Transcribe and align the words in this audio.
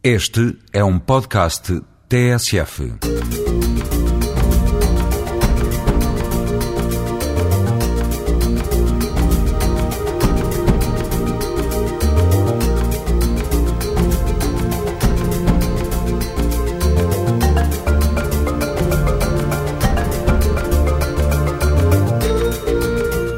Este 0.00 0.56
é 0.72 0.84
um 0.84 0.96
podcast 0.96 1.82
TSF. 2.08 2.92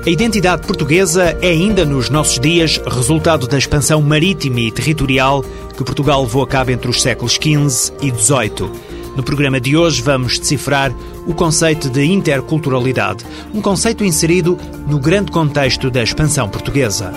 A 0.06 0.10
identidade 0.10 0.66
portuguesa 0.66 1.38
é 1.40 1.48
ainda 1.48 1.86
nos 1.86 2.10
nossos 2.10 2.38
dias 2.38 2.78
resultado 2.84 3.46
da 3.46 3.56
expansão 3.56 4.02
marítima 4.02 4.60
e 4.60 4.72
territorial 4.72 5.44
que 5.80 5.84
Portugal 5.84 6.20
levou 6.20 6.42
a 6.42 6.46
cabo 6.46 6.70
entre 6.70 6.90
os 6.90 7.00
séculos 7.00 7.32
XV 7.32 7.94
e 8.02 8.10
XVIII. 8.10 8.70
No 9.16 9.22
programa 9.22 9.58
de 9.58 9.78
hoje 9.78 10.02
vamos 10.02 10.38
decifrar 10.38 10.94
o 11.26 11.32
conceito 11.32 11.88
de 11.88 12.04
interculturalidade, 12.04 13.24
um 13.54 13.62
conceito 13.62 14.04
inserido 14.04 14.58
no 14.86 14.98
grande 14.98 15.32
contexto 15.32 15.90
da 15.90 16.02
expansão 16.02 16.50
portuguesa. 16.50 17.14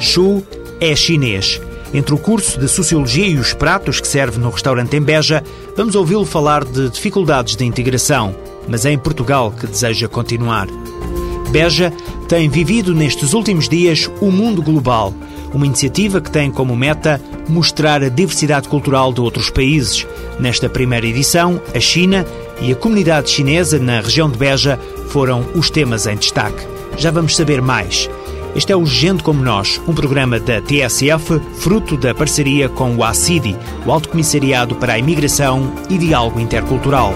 Chu 0.00 0.42
é 0.80 0.96
chinês. 0.96 1.60
Entre 1.92 2.14
o 2.14 2.18
curso 2.18 2.58
de 2.58 2.68
Sociologia 2.68 3.26
e 3.26 3.36
os 3.36 3.52
pratos 3.52 4.00
que 4.00 4.08
serve 4.08 4.38
no 4.38 4.48
restaurante 4.48 4.96
em 4.96 5.02
Beja, 5.02 5.44
vamos 5.76 5.94
ouvi-lo 5.94 6.24
falar 6.24 6.64
de 6.64 6.88
dificuldades 6.88 7.54
de 7.54 7.66
integração, 7.66 8.34
mas 8.66 8.86
é 8.86 8.92
em 8.92 8.98
Portugal 8.98 9.52
que 9.52 9.66
deseja 9.66 10.08
continuar. 10.08 10.68
Beja 11.50 11.92
tem 12.28 12.48
vivido 12.48 12.94
nestes 12.94 13.34
últimos 13.34 13.68
dias 13.68 14.10
o 14.22 14.30
Mundo 14.30 14.62
Global, 14.62 15.12
uma 15.54 15.66
iniciativa 15.66 16.20
que 16.20 16.30
tem 16.30 16.50
como 16.50 16.76
meta 16.76 17.20
mostrar 17.48 18.02
a 18.02 18.08
diversidade 18.08 18.68
cultural 18.68 19.12
de 19.12 19.20
outros 19.20 19.50
países. 19.50 20.06
Nesta 20.38 20.68
primeira 20.68 21.06
edição, 21.06 21.60
a 21.74 21.80
China 21.80 22.26
e 22.60 22.72
a 22.72 22.76
comunidade 22.76 23.30
chinesa 23.30 23.78
na 23.78 24.00
região 24.00 24.28
de 24.28 24.36
Beja 24.36 24.78
foram 25.08 25.44
os 25.54 25.70
temas 25.70 26.06
em 26.06 26.16
destaque. 26.16 26.66
Já 26.96 27.10
vamos 27.10 27.36
saber 27.36 27.62
mais. 27.62 28.08
Este 28.54 28.72
é 28.72 28.76
o 28.76 28.86
Gente 28.86 29.22
Como 29.22 29.42
Nós, 29.42 29.80
um 29.86 29.92
programa 29.92 30.38
da 30.38 30.60
TSF, 30.60 31.40
fruto 31.58 31.96
da 31.96 32.14
parceria 32.14 32.68
com 32.68 32.94
o 32.94 33.02
ACIDI, 33.02 33.56
o 33.84 33.90
Alto 33.90 34.08
Comissariado 34.08 34.76
para 34.76 34.92
a 34.92 34.98
Imigração 34.98 35.72
e 35.90 35.98
Diálogo 35.98 36.38
Intercultural. 36.38 37.12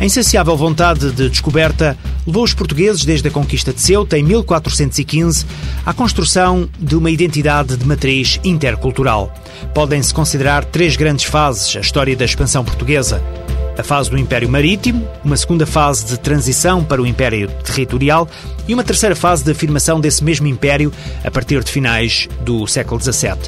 A 0.00 0.04
insaciável 0.06 0.56
vontade 0.56 1.12
de 1.12 1.28
descoberta 1.28 1.94
levou 2.26 2.42
os 2.42 2.54
portugueses, 2.54 3.04
desde 3.04 3.28
a 3.28 3.30
conquista 3.30 3.70
de 3.70 3.82
Ceuta 3.82 4.16
em 4.16 4.22
1415, 4.22 5.44
à 5.84 5.92
construção 5.92 6.66
de 6.78 6.96
uma 6.96 7.10
identidade 7.10 7.76
de 7.76 7.86
matriz 7.86 8.40
intercultural. 8.42 9.30
Podem-se 9.74 10.14
considerar 10.14 10.64
três 10.64 10.96
grandes 10.96 11.26
fases 11.26 11.76
a 11.76 11.80
história 11.80 12.16
da 12.16 12.24
expansão 12.24 12.64
portuguesa 12.64 13.22
a 13.80 13.82
fase 13.82 14.10
do 14.10 14.18
Império 14.18 14.48
Marítimo, 14.48 15.08
uma 15.24 15.36
segunda 15.36 15.64
fase 15.64 16.04
de 16.04 16.18
transição 16.18 16.84
para 16.84 17.00
o 17.00 17.06
Império 17.06 17.48
Territorial 17.64 18.28
e 18.68 18.74
uma 18.74 18.84
terceira 18.84 19.16
fase 19.16 19.42
de 19.42 19.50
afirmação 19.50 19.98
desse 19.98 20.22
mesmo 20.22 20.46
Império 20.46 20.92
a 21.24 21.30
partir 21.30 21.64
de 21.64 21.70
finais 21.70 22.28
do 22.42 22.66
século 22.66 23.00
XVII. 23.00 23.38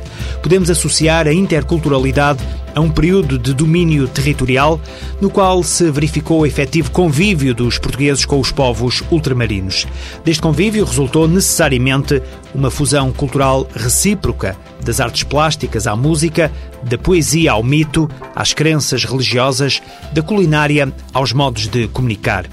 Podemos 0.42 0.70
associar 0.70 1.28
a 1.28 1.34
interculturalidade 1.34 2.42
a 2.74 2.80
um 2.80 2.90
período 2.90 3.38
de 3.38 3.52
domínio 3.54 4.08
territorial 4.08 4.80
no 5.20 5.30
qual 5.30 5.62
se 5.62 5.90
verificou 5.90 6.40
o 6.40 6.46
efetivo 6.46 6.90
convívio 6.90 7.54
dos 7.54 7.78
portugueses 7.78 8.24
com 8.24 8.40
os 8.40 8.50
povos 8.50 9.02
ultramarinos. 9.10 9.86
Deste 10.24 10.42
convívio 10.42 10.84
resultou 10.84 11.28
necessariamente 11.28 12.22
uma 12.54 12.70
fusão 12.70 13.12
cultural 13.12 13.66
recíproca, 13.74 14.56
das 14.84 15.00
artes 15.00 15.22
plásticas 15.22 15.86
à 15.86 15.94
música, 15.94 16.50
da 16.82 16.98
poesia 16.98 17.52
ao 17.52 17.62
mito, 17.62 18.10
às 18.34 18.52
crenças 18.52 19.04
religiosas, 19.04 19.80
da 20.12 20.22
culinária 20.22 20.92
aos 21.12 21.32
modos 21.32 21.68
de 21.68 21.88
comunicar. 21.88 22.46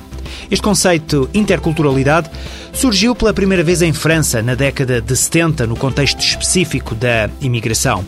Este 0.50 0.62
conceito 0.62 1.30
interculturalidade 1.34 2.30
surgiu 2.74 3.16
pela 3.16 3.34
primeira 3.34 3.64
vez 3.64 3.82
em 3.82 3.94
França 3.94 4.42
na 4.42 4.56
década 4.56 5.02
de 5.02 5.16
70, 5.16 5.68
no 5.68 5.76
contexto 5.76 6.20
específico 6.20 6.96
da 6.96 7.30
imigração. 7.42 8.06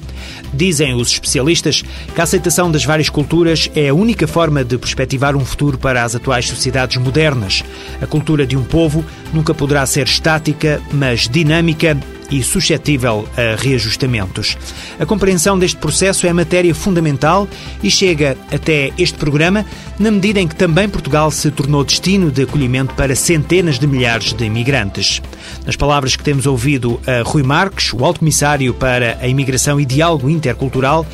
Dizem 0.53 0.93
os 0.93 1.09
especialistas 1.11 1.83
que 2.13 2.19
a 2.19 2.23
aceitação 2.23 2.71
das 2.71 2.85
várias 2.85 3.09
culturas 3.09 3.69
é 3.75 3.89
a 3.89 3.93
única 3.93 4.27
forma 4.27 4.63
de 4.63 4.77
perspectivar 4.77 5.35
um 5.35 5.45
futuro 5.45 5.77
para 5.77 6.03
as 6.03 6.15
atuais 6.15 6.47
sociedades 6.47 6.97
modernas. 6.97 7.63
A 8.01 8.07
cultura 8.07 8.45
de 8.45 8.57
um 8.57 8.63
povo 8.63 9.03
nunca 9.33 9.53
poderá 9.53 9.85
ser 9.85 10.05
estática, 10.05 10.81
mas 10.91 11.27
dinâmica 11.27 11.97
e 12.31 12.41
suscetível 12.41 13.27
a 13.37 13.61
reajustamentos. 13.61 14.57
A 14.99 15.05
compreensão 15.05 15.59
deste 15.59 15.77
processo 15.77 16.25
é 16.25 16.33
matéria 16.33 16.73
fundamental 16.73 17.47
e 17.83 17.91
chega 17.91 18.37
até 18.51 18.91
este 18.97 19.17
programa 19.17 19.65
na 19.99 20.09
medida 20.09 20.39
em 20.39 20.47
que 20.47 20.55
também 20.55 20.89
Portugal 20.89 21.29
se 21.29 21.51
tornou 21.51 21.83
destino 21.83 22.31
de 22.31 22.43
acolhimento 22.43 22.95
para 22.95 23.15
centenas 23.15 23.77
de 23.77 23.85
milhares 23.85 24.33
de 24.33 24.45
imigrantes. 24.45 25.21
Nas 25.65 25.75
palavras 25.75 26.15
que 26.15 26.23
temos 26.23 26.45
ouvido 26.45 26.99
a 27.05 27.21
Rui 27.21 27.43
Marques, 27.43 27.93
o 27.93 28.03
Alto 28.05 28.19
Comissário 28.19 28.73
para 28.73 29.17
a 29.21 29.27
Imigração 29.27 29.79
e 29.79 29.85
Diálogo 29.85 30.29
Intercultural, 30.29 31.05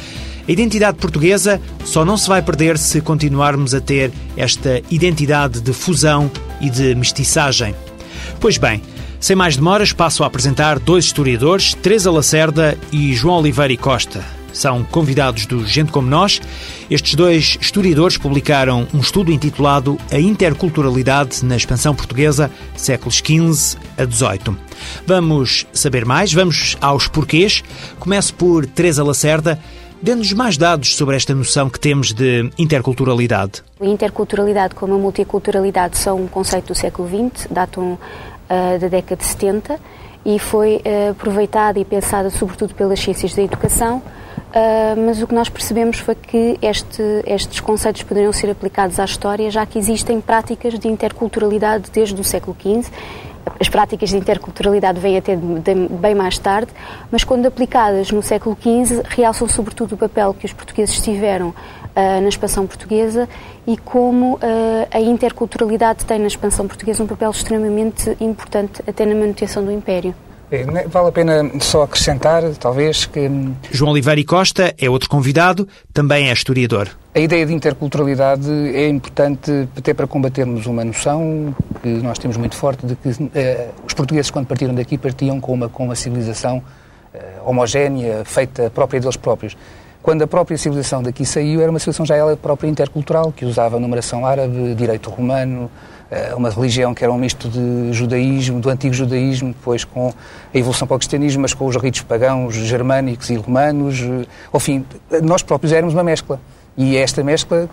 a 0.48 0.52
identidade 0.52 0.98
portuguesa 0.98 1.60
só 1.84 2.06
não 2.06 2.16
se 2.16 2.30
vai 2.30 2.42
perder 2.42 2.78
se 2.78 3.02
continuarmos 3.02 3.74
a 3.74 3.82
ter 3.82 4.12
esta 4.38 4.82
identidade 4.90 5.60
de 5.60 5.74
fusão 5.74 6.32
e 6.62 6.70
de 6.70 6.96
mestiçagem. 6.96 7.76
Pois 8.40 8.58
bem, 8.58 8.82
sem 9.20 9.36
mais 9.36 9.56
demoras, 9.56 9.92
passo 9.92 10.24
a 10.24 10.28
apresentar 10.28 10.80
dois 10.80 11.06
historiadores, 11.06 11.74
Teresa 11.74 12.12
Lacerda 12.12 12.78
e 12.92 13.14
João 13.14 13.40
Oliveira 13.40 13.74
e 13.74 13.78
Costa. 13.78 14.24
São 14.54 14.84
convidados 14.84 15.46
do 15.46 15.66
Gente 15.66 15.92
Como 15.92 16.08
Nós. 16.08 16.42
Estes 16.90 17.14
dois 17.16 17.58
historiadores 17.62 18.18
publicaram 18.18 18.88
um 18.94 19.00
estudo 19.00 19.32
intitulado 19.32 20.00
A 20.12 20.20
Interculturalidade 20.20 21.46
na 21.46 21.56
Expansão 21.56 21.94
Portuguesa, 21.94 22.50
séculos 22.76 23.18
XV 23.18 23.78
a 23.98 24.06
XVIII. 24.06 24.58
Vamos 25.06 25.68
saber 25.74 26.06
mais, 26.06 26.34
vamos 26.34 26.76
aos 26.82 27.08
porquês. 27.08 27.64
Começo 28.00 28.34
por 28.34 28.66
Teresa 28.66 29.04
Lacerda. 29.04 29.60
Dê-nos 30.02 30.32
mais 30.34 30.58
dados 30.58 30.96
sobre 30.96 31.16
esta 31.16 31.34
noção 31.34 31.70
que 31.70 31.80
temos 31.80 32.14
de 32.14 32.50
interculturalidade. 32.58 33.64
A 33.80 33.86
interculturalidade 33.86 34.76
como 34.76 34.94
a 34.94 34.98
multiculturalidade 34.98 35.98
são 35.98 36.22
um 36.22 36.28
conceito 36.28 36.68
do 36.68 36.76
século 36.76 37.08
XX, 37.08 37.48
datam 37.50 37.98
uh, 38.50 38.80
da 38.80 38.88
década 38.88 39.18
de 39.18 39.26
70 39.26 39.80
e 40.26 40.40
foi 40.40 40.78
uh, 40.78 41.12
aproveitada 41.12 41.80
e 41.80 41.86
pensada 41.86 42.30
sobretudo 42.30 42.74
pelas 42.76 43.00
ciências 43.00 43.34
da 43.34 43.42
educação, 43.42 43.98
uh, 43.98 45.06
mas 45.06 45.22
o 45.22 45.28
que 45.28 45.34
nós 45.34 45.48
percebemos 45.48 46.00
foi 46.00 46.16
que 46.16 46.58
este, 46.62 47.02
estes 47.26 47.60
conceitos 47.60 48.04
poderiam 48.04 48.34
ser 48.34 48.50
aplicados 48.50 49.00
à 49.00 49.06
história, 49.06 49.50
já 49.50 49.66
que 49.66 49.80
existem 49.80 50.20
práticas 50.20 50.78
de 50.78 50.88
interculturalidade 50.88 51.90
desde 51.92 52.20
o 52.20 52.24
século 52.24 52.56
XV. 52.60 52.92
As 53.60 53.70
práticas 53.70 54.10
de 54.10 54.18
interculturalidade 54.18 55.00
vêm 55.00 55.18
até 55.18 55.34
bem 55.36 56.14
mais 56.14 56.38
tarde, 56.38 56.70
mas 57.10 57.24
quando 57.24 57.46
aplicadas 57.46 58.12
no 58.12 58.22
século 58.22 58.58
XV, 58.60 59.04
realçam 59.08 59.48
sobretudo 59.48 59.96
o 59.96 59.98
papel 59.98 60.34
que 60.34 60.46
os 60.46 60.52
portugueses 60.52 61.00
tiveram 61.02 61.56
uh, 61.98 62.22
na 62.22 62.30
expansão 62.30 62.68
portuguesa 62.68 63.28
e 63.66 63.76
como 63.76 64.36
uh, 64.36 64.40
a 64.92 65.00
interculturalidade 65.00 66.06
tem 66.06 66.20
na 66.20 66.28
expansão 66.28 66.68
portuguesa 66.68 67.04
um 67.04 67.08
papel 67.08 67.32
extremamente 67.32 68.16
importante 68.22 68.84
até 68.88 69.06
na 69.06 69.16
manutenção 69.16 69.66
do 69.66 69.72
Império. 69.72 70.14
É, 70.50 70.64
né, 70.64 70.86
vale 70.88 71.10
a 71.10 71.12
pena 71.12 71.52
só 71.60 71.84
acrescentar, 71.84 72.42
talvez, 72.58 73.06
que. 73.06 73.20
Hum, 73.20 73.54
João 73.70 73.92
Oliveira 73.92 74.24
Costa 74.24 74.74
é 74.80 74.90
outro 74.90 75.10
convidado, 75.10 75.68
também 75.94 76.30
é 76.30 76.34
historiador. 76.34 76.88
A 77.14 77.20
ideia 77.20 77.46
de 77.46 77.54
interculturalidade 77.54 78.50
é 78.50 78.88
importante 78.88 79.68
até 79.76 79.94
para 79.94 80.08
combatermos 80.08 80.66
uma 80.66 80.86
noção 80.86 81.54
que 81.82 81.90
nós 81.90 82.18
temos 82.18 82.38
muito 82.38 82.56
forte 82.56 82.86
de 82.86 82.96
que 82.96 83.10
eh, 83.36 83.70
os 83.86 83.94
portugueses, 83.94 84.32
quando 84.32 84.46
partiram 84.46 84.74
daqui, 84.74 84.98
partiam 84.98 85.42
com 85.42 85.52
uma, 85.52 85.68
com 85.68 85.84
uma 85.84 85.96
civilização 85.96 86.64
eh, 87.14 87.20
homogénea, 87.44 88.24
feita 88.24 88.70
própria 88.70 89.02
deles 89.02 89.18
próprios 89.18 89.58
quando 90.08 90.22
a 90.22 90.28
própria 90.28 90.58
civilização 90.58 91.04
daqui 91.04 91.26
saiu, 91.26 91.60
era 91.60 91.70
uma 91.70 91.80
civilização 91.80 92.06
já 92.06 92.16
ela 92.16 92.38
própria 92.38 92.70
intercultural, 92.70 93.30
que 93.30 93.44
usava 93.44 93.78
numeração 93.78 94.26
árabe, 94.26 94.74
direito 94.74 95.10
romano, 95.10 95.70
eh, 96.10 96.34
uma 96.34 96.50
religião 96.50 96.94
que 96.94 97.04
era 97.04 97.12
um 97.12 97.18
misto 97.18 97.50
de 97.50 97.92
judaísmo, 97.92 98.62
do 98.62 98.70
antigo 98.70 98.94
judaísmo, 98.94 99.50
depois 99.50 99.84
com 99.84 100.08
a 100.08 100.58
evolução 100.58 100.88
para 100.88 100.96
o 100.96 100.98
cristianismo, 100.98 101.42
mas 101.42 101.54
com 101.54 101.66
os 101.66 101.76
ritos 101.76 102.04
pagãos 102.04 102.56
germânicos 102.56 103.30
e 103.30 103.36
romanos. 103.36 104.02
Enfim, 104.56 104.86
eh, 105.12 105.20
nós 105.20 105.44
próprios 105.44 105.74
éramos 105.74 105.94
uma 105.94 106.06
mescla. 106.06 106.40
E 106.78 106.96
esta 106.96 107.22
mescla, 107.22 107.70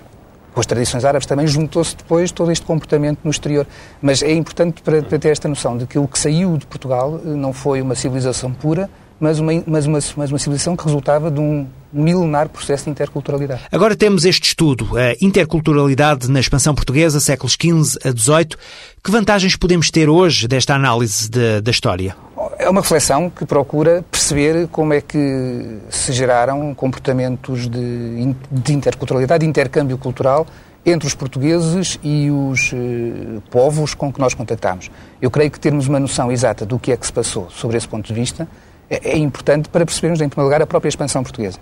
com 0.52 0.58
as 0.58 0.66
tradições 0.66 1.04
árabes, 1.04 1.28
também 1.28 1.46
juntou-se 1.46 1.96
depois 1.96 2.32
todo 2.32 2.50
este 2.50 2.66
comportamento 2.66 3.20
no 3.22 3.30
exterior. 3.30 3.64
Mas 4.02 4.25
é 4.25 4.32
importante 4.32 4.82
para, 4.82 5.04
para 5.04 5.20
ter 5.20 5.28
esta 5.28 5.46
noção 5.46 5.78
de 5.78 5.87
que 5.87 6.00
o 6.00 6.08
que 6.08 6.19
saiu 6.19 6.56
de 6.56 6.66
Portugal 6.66 7.20
eh, 7.25 7.28
não 7.28 7.52
foi 7.52 7.80
uma 7.80 7.94
civilização 7.94 8.52
pura, 8.52 8.90
mas 9.19 9.38
uma, 9.38 9.52
mas 9.66 9.87
uma, 9.87 9.99
mas 10.16 10.31
uma 10.31 10.38
civilização 10.38 10.76
que 10.76 10.84
resultava 10.84 11.31
de 11.31 11.40
um 11.40 11.66
milenar 11.93 12.49
processo 12.49 12.84
de 12.84 12.90
interculturalidade. 12.90 13.62
Agora 13.70 13.94
temos 13.94 14.25
este 14.25 14.49
estudo, 14.49 14.90
a 14.99 15.14
interculturalidade 15.25 16.28
na 16.31 16.40
expansão 16.40 16.75
portuguesa, 16.75 17.20
séculos 17.20 17.52
XV 17.52 17.99
a 18.05 18.11
XVIII. 18.11 18.49
Que 19.02 19.11
vantagens 19.11 19.55
podemos 19.56 19.90
ter 19.90 20.08
hoje 20.08 20.49
desta 20.49 20.75
análise 20.75 21.31
de, 21.31 21.61
da 21.61 21.70
história? 21.70 22.16
É 22.58 22.69
uma 22.69 22.81
reflexão 22.81 23.31
que 23.31 23.44
procura 23.46 24.05
perceber 24.11 24.69
como 24.69 24.93
é 24.93 25.00
que 25.00 25.78
se 25.88 26.12
geraram 26.12 26.75
comportamentos 26.75 27.69
de, 27.69 28.34
de 28.50 28.72
interculturalidade, 28.72 29.44
de 29.44 29.49
intercâmbio 29.49 29.96
cultural 29.96 30.46
entre 30.87 31.06
os 31.06 31.14
portugueses 31.14 31.99
e 32.02 32.31
os 32.31 32.72
eh, 32.75 33.40
povos 33.50 33.94
com 33.94 34.12
que 34.12 34.20
nós 34.20 34.34
contactamos. 34.34 34.90
Eu 35.20 35.31
creio 35.31 35.50
que 35.50 35.58
termos 35.58 35.88
uma 35.88 35.99
noção 35.99 36.31
exata 36.31 36.66
do 36.66 36.78
que 36.78 36.93
é 36.93 36.96
que 36.96 37.06
se 37.06 37.12
passou 37.12 37.49
sobre 37.50 37.78
esse 37.78 37.88
ponto 37.88 38.06
de 38.06 38.12
vista 38.12 38.46
é, 38.88 39.10
é 39.12 39.19
importante 39.19 39.69
para 39.69 39.84
percebermos, 39.84 40.20
em 40.20 40.28
primeiro 40.28 40.48
lugar, 40.48 40.62
a 40.62 40.66
própria 40.66 40.88
expansão 40.88 41.22
portuguesa. 41.22 41.58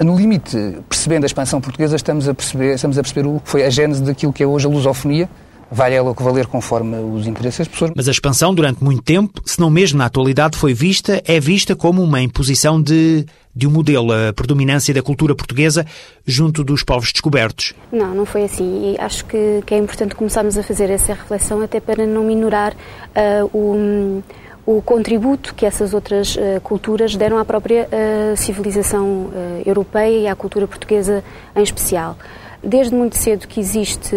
No 0.00 0.16
limite, 0.16 0.76
percebendo 0.88 1.24
a 1.24 1.26
expansão 1.26 1.60
portuguesa, 1.60 1.96
estamos 1.96 2.28
a 2.28 2.34
perceber, 2.34 2.74
estamos 2.74 2.98
a 2.98 3.02
perceber 3.02 3.26
o 3.26 3.40
que 3.40 3.48
foi 3.48 3.64
a 3.64 3.70
gênese 3.70 4.02
daquilo 4.02 4.32
que 4.32 4.42
é 4.42 4.46
hoje 4.46 4.66
a 4.66 4.68
lusofonia, 4.68 5.28
vale 5.70 5.94
ela 5.94 6.10
o 6.10 6.14
que 6.14 6.22
valer 6.22 6.46
conforme 6.46 6.96
os 6.98 7.26
interesses 7.26 7.60
das 7.60 7.68
pessoas. 7.68 7.92
Mas 7.94 8.06
a 8.06 8.10
expansão, 8.10 8.54
durante 8.54 8.82
muito 8.82 9.02
tempo, 9.02 9.40
se 9.44 9.58
não 9.58 9.70
mesmo 9.70 9.98
na 9.98 10.06
atualidade, 10.06 10.56
foi 10.56 10.74
vista, 10.74 11.22
é 11.24 11.40
vista 11.40 11.74
como 11.74 12.02
uma 12.02 12.20
imposição 12.20 12.80
de, 12.80 13.24
de 13.54 13.66
um 13.66 13.70
modelo, 13.70 14.12
a 14.12 14.32
predominância 14.34 14.92
da 14.92 15.02
cultura 15.02 15.34
portuguesa 15.34 15.86
junto 16.26 16.62
dos 16.62 16.82
povos 16.82 17.10
descobertos. 17.10 17.72
Não, 17.90 18.14
não 18.14 18.26
foi 18.26 18.44
assim. 18.44 18.92
E 18.92 19.00
acho 19.00 19.24
que, 19.24 19.62
que 19.64 19.74
é 19.74 19.78
importante 19.78 20.14
começarmos 20.14 20.58
a 20.58 20.62
fazer 20.62 20.90
essa 20.90 21.14
reflexão 21.14 21.62
até 21.62 21.80
para 21.80 22.06
não 22.06 22.24
minorar 22.24 22.74
uh, 22.74 23.50
o 23.56 24.22
o 24.66 24.82
contributo 24.82 25.54
que 25.54 25.64
essas 25.64 25.94
outras 25.94 26.34
uh, 26.34 26.60
culturas 26.60 27.14
deram 27.14 27.38
à 27.38 27.44
própria 27.44 27.86
uh, 27.86 28.36
civilização 28.36 29.06
uh, 29.06 29.32
europeia 29.64 30.18
e 30.18 30.26
à 30.26 30.34
cultura 30.34 30.66
portuguesa 30.66 31.22
em 31.54 31.62
especial. 31.62 32.16
Desde 32.62 32.92
muito 32.92 33.16
cedo 33.16 33.46
que 33.46 33.60
existe 33.60 34.16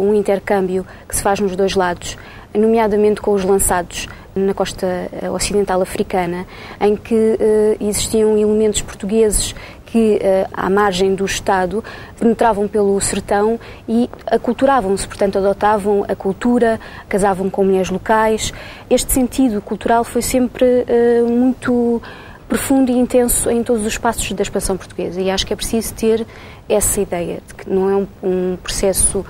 um 0.00 0.14
intercâmbio 0.14 0.86
que 1.06 1.14
se 1.14 1.22
faz 1.22 1.38
nos 1.38 1.54
dois 1.54 1.74
lados, 1.74 2.16
nomeadamente 2.54 3.20
com 3.20 3.32
os 3.32 3.44
lançados 3.44 4.08
na 4.34 4.54
costa 4.54 4.86
ocidental 5.34 5.82
africana, 5.82 6.46
em 6.80 6.96
que 6.96 7.36
existiam 7.78 8.38
elementos 8.38 8.80
portugueses 8.80 9.54
que, 9.90 10.16
uh, 10.16 10.48
à 10.52 10.70
margem 10.70 11.14
do 11.14 11.24
Estado, 11.24 11.82
penetravam 12.18 12.68
pelo 12.68 13.00
sertão 13.00 13.58
e 13.88 14.08
aculturavam-se, 14.26 15.06
portanto, 15.06 15.38
adotavam 15.38 16.04
a 16.08 16.14
cultura, 16.14 16.78
casavam 17.08 17.50
com 17.50 17.64
mulheres 17.64 17.90
locais. 17.90 18.52
Este 18.88 19.12
sentido 19.12 19.60
cultural 19.60 20.04
foi 20.04 20.22
sempre 20.22 20.64
uh, 20.64 21.28
muito 21.28 22.00
profundo 22.48 22.90
e 22.90 22.98
intenso 22.98 23.48
em 23.48 23.62
todos 23.62 23.86
os 23.86 23.96
passos 23.96 24.32
da 24.32 24.42
expansão 24.42 24.76
portuguesa. 24.76 25.20
E 25.20 25.30
acho 25.30 25.46
que 25.46 25.52
é 25.52 25.56
preciso 25.56 25.94
ter 25.94 26.26
essa 26.68 27.00
ideia 27.00 27.40
de 27.46 27.54
que 27.54 27.70
não 27.70 27.90
é 27.90 27.96
um, 27.96 28.06
um 28.22 28.56
processo 28.56 29.24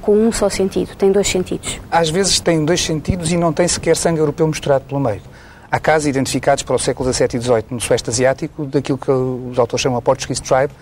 com 0.00 0.16
um 0.18 0.30
só 0.30 0.50
sentido, 0.50 0.94
tem 0.96 1.10
dois 1.10 1.26
sentidos. 1.26 1.80
Às 1.90 2.10
vezes 2.10 2.38
tem 2.38 2.62
dois 2.62 2.82
sentidos 2.82 3.32
e 3.32 3.38
não 3.38 3.52
tem 3.52 3.66
sequer 3.66 3.96
sangue 3.96 4.20
europeu 4.20 4.46
misturado 4.46 4.84
pelo 4.84 5.00
meio. 5.00 5.22
Há 5.70 5.80
casos 5.80 6.06
identificados 6.06 6.62
para 6.62 6.76
o 6.76 6.78
século 6.78 7.12
XVII 7.12 7.28
e 7.34 7.40
XVIII 7.40 7.64
no 7.70 7.80
Sueste 7.80 8.10
Asiático, 8.10 8.66
daquilo 8.66 8.98
que 8.98 9.10
os 9.10 9.58
autores 9.58 9.82
chamam 9.82 9.98
a 9.98 10.02
Portuguese 10.02 10.42
Tribe, 10.42 10.72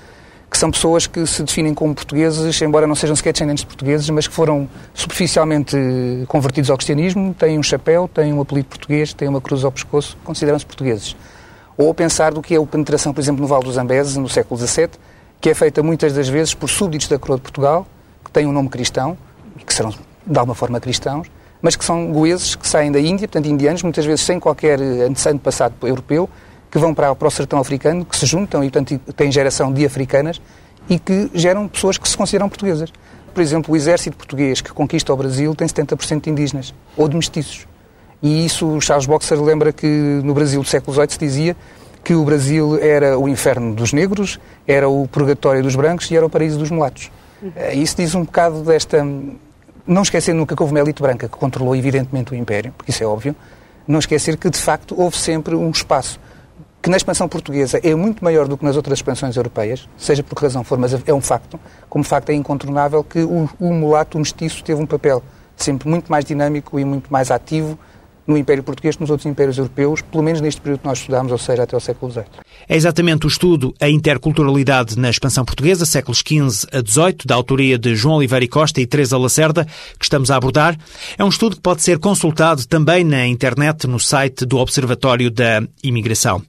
que 0.50 0.58
são 0.58 0.70
pessoas 0.70 1.06
que 1.06 1.26
se 1.26 1.42
definem 1.42 1.72
como 1.72 1.94
portugueses, 1.94 2.60
embora 2.60 2.86
não 2.86 2.94
sejam 2.94 3.16
sequer 3.16 3.32
descendentes 3.32 3.62
de 3.62 3.66
portugueses, 3.66 4.08
mas 4.10 4.28
que 4.28 4.34
foram 4.34 4.68
superficialmente 4.92 5.74
convertidos 6.28 6.68
ao 6.68 6.76
cristianismo, 6.76 7.32
têm 7.32 7.58
um 7.58 7.62
chapéu, 7.62 8.06
têm 8.06 8.34
um 8.34 8.40
apelido 8.42 8.68
português, 8.68 9.14
têm 9.14 9.28
uma 9.28 9.40
cruz 9.40 9.64
ao 9.64 9.72
pescoço, 9.72 10.16
consideram-se 10.22 10.66
portugueses. 10.66 11.16
Ou 11.74 11.94
pensar 11.94 12.34
do 12.34 12.42
que 12.42 12.54
é 12.54 12.58
a 12.58 12.66
penetração, 12.66 13.14
por 13.14 13.20
exemplo, 13.22 13.40
no 13.40 13.48
Val 13.48 13.62
dos 13.62 13.76
Zambeze, 13.76 14.20
no 14.20 14.28
século 14.28 14.60
XVII, 14.60 14.90
que 15.40 15.48
é 15.48 15.54
feita 15.54 15.82
muitas 15.82 16.12
das 16.12 16.28
vezes 16.28 16.52
por 16.52 16.68
súbditos 16.68 17.08
da 17.08 17.18
coroa 17.18 17.38
de 17.38 17.42
Portugal, 17.42 17.86
que 18.22 18.30
têm 18.30 18.46
um 18.46 18.52
nome 18.52 18.68
cristão, 18.68 19.16
e 19.58 19.64
que 19.64 19.72
serão 19.72 19.90
de 20.26 20.38
alguma 20.38 20.54
forma 20.54 20.78
cristãos, 20.78 21.28
mas 21.62 21.76
que 21.76 21.84
são 21.84 22.12
goeses 22.12 22.56
que 22.56 22.66
saem 22.66 22.92
da 22.92 23.00
Índia, 23.00 23.28
portanto 23.28 23.46
indianos, 23.46 23.82
muitas 23.82 24.04
vezes 24.04 24.22
sem 24.22 24.38
qualquer 24.38 24.80
antecedente 24.80 25.42
passado 25.42 25.74
europeu, 25.82 26.28
que 26.70 26.78
vão 26.78 26.92
para, 26.92 27.14
para 27.14 27.28
o 27.28 27.30
sertão 27.30 27.60
africano, 27.60 28.04
que 28.04 28.16
se 28.16 28.26
juntam 28.26 28.64
e, 28.64 28.70
portanto, 28.70 28.98
têm 29.12 29.30
geração 29.30 29.72
de 29.72 29.84
africanas 29.86 30.40
e 30.88 30.98
que 30.98 31.30
geram 31.32 31.68
pessoas 31.68 31.96
que 31.96 32.08
se 32.08 32.16
consideram 32.16 32.48
portuguesas. 32.48 32.92
Por 33.32 33.40
exemplo, 33.40 33.72
o 33.72 33.76
exército 33.76 34.16
português 34.16 34.60
que 34.60 34.72
conquista 34.72 35.12
o 35.12 35.16
Brasil 35.16 35.54
tem 35.54 35.66
70% 35.66 36.22
de 36.22 36.30
indígenas 36.30 36.74
ou 36.96 37.08
de 37.08 37.16
mestiços. 37.16 37.66
E 38.22 38.44
isso 38.46 38.66
o 38.66 38.80
Charles 38.80 39.06
Boxer 39.06 39.40
lembra 39.42 39.72
que 39.72 39.86
no 39.86 40.34
Brasil 40.34 40.62
do 40.62 40.68
século 40.68 40.94
XVIII 40.94 41.10
se 41.10 41.18
dizia 41.18 41.56
que 42.04 42.14
o 42.14 42.24
Brasil 42.24 42.78
era 42.80 43.18
o 43.18 43.28
inferno 43.28 43.74
dos 43.74 43.92
negros, 43.92 44.38
era 44.66 44.88
o 44.88 45.06
purgatório 45.08 45.62
dos 45.62 45.74
brancos 45.76 46.10
e 46.10 46.16
era 46.16 46.26
o 46.26 46.30
paraíso 46.30 46.58
dos 46.58 46.70
mulatos. 46.70 47.10
Uhum. 47.42 47.52
Isso 47.74 47.96
diz 47.96 48.14
um 48.14 48.24
bocado 48.24 48.62
desta. 48.62 49.04
Não 49.86 50.02
esquecer 50.02 50.34
nunca 50.34 50.54
que 50.54 50.62
houve 50.62 50.74
uma 50.74 50.80
elite 50.80 51.02
branca 51.02 51.28
que 51.28 51.36
controlou, 51.36 51.74
evidentemente, 51.74 52.32
o 52.32 52.34
Império, 52.34 52.72
porque 52.76 52.90
isso 52.90 53.02
é 53.02 53.06
óbvio. 53.06 53.34
Não 53.86 53.98
esquecer 53.98 54.36
que, 54.36 54.48
de 54.48 54.58
facto, 54.58 54.94
houve 54.98 55.16
sempre 55.16 55.54
um 55.54 55.70
espaço 55.70 56.20
que 56.82 56.90
na 56.90 56.96
expansão 56.96 57.28
portuguesa 57.28 57.80
é 57.82 57.94
muito 57.94 58.24
maior 58.24 58.48
do 58.48 58.58
que 58.58 58.64
nas 58.64 58.74
outras 58.74 58.98
expansões 58.98 59.36
europeias, 59.36 59.88
seja 59.96 60.20
por 60.22 60.34
que 60.34 60.42
razão 60.42 60.64
for, 60.64 60.76
mas 60.76 60.92
é 61.06 61.14
um 61.14 61.20
facto. 61.20 61.58
Como 61.88 62.02
facto 62.02 62.30
é 62.30 62.34
incontornável 62.34 63.04
que 63.04 63.20
o, 63.20 63.48
o 63.60 63.72
mulato, 63.72 64.18
o 64.18 64.20
mestiço, 64.20 64.64
teve 64.64 64.82
um 64.82 64.86
papel 64.86 65.22
sempre 65.56 65.88
muito 65.88 66.10
mais 66.10 66.24
dinâmico 66.24 66.80
e 66.80 66.84
muito 66.84 67.12
mais 67.12 67.30
ativo 67.30 67.78
no 68.26 68.36
Império 68.36 68.62
Português 68.62 68.96
nos 68.98 69.10
outros 69.10 69.26
impérios 69.26 69.58
europeus, 69.58 70.00
pelo 70.02 70.22
menos 70.22 70.40
neste 70.40 70.60
período 70.60 70.80
que 70.80 70.86
nós 70.86 70.98
estudamos, 70.98 71.32
ou 71.32 71.38
seja, 71.38 71.62
até 71.64 71.76
o 71.76 71.80
século 71.80 72.10
XVIII. 72.10 72.26
É 72.68 72.76
exatamente 72.76 73.26
o 73.26 73.28
estudo 73.28 73.74
A 73.80 73.88
Interculturalidade 73.88 74.98
na 74.98 75.10
Expansão 75.10 75.44
Portuguesa, 75.44 75.84
séculos 75.84 76.18
XV 76.18 76.68
a 76.72 76.78
XVIII, 76.78 77.18
da 77.26 77.34
autoria 77.34 77.78
de 77.78 77.94
João 77.94 78.16
Oliveira 78.16 78.46
Costa 78.48 78.80
e 78.80 78.86
Teresa 78.86 79.18
Lacerda, 79.18 79.66
que 79.98 80.04
estamos 80.04 80.30
a 80.30 80.36
abordar. 80.36 80.76
É 81.18 81.24
um 81.24 81.28
estudo 81.28 81.56
que 81.56 81.62
pode 81.62 81.82
ser 81.82 81.98
consultado 81.98 82.66
também 82.66 83.04
na 83.04 83.26
internet, 83.26 83.86
no 83.86 83.98
site 83.98 84.44
do 84.46 84.58
Observatório 84.58 85.30
da 85.30 85.62
Imigração. 85.82 86.42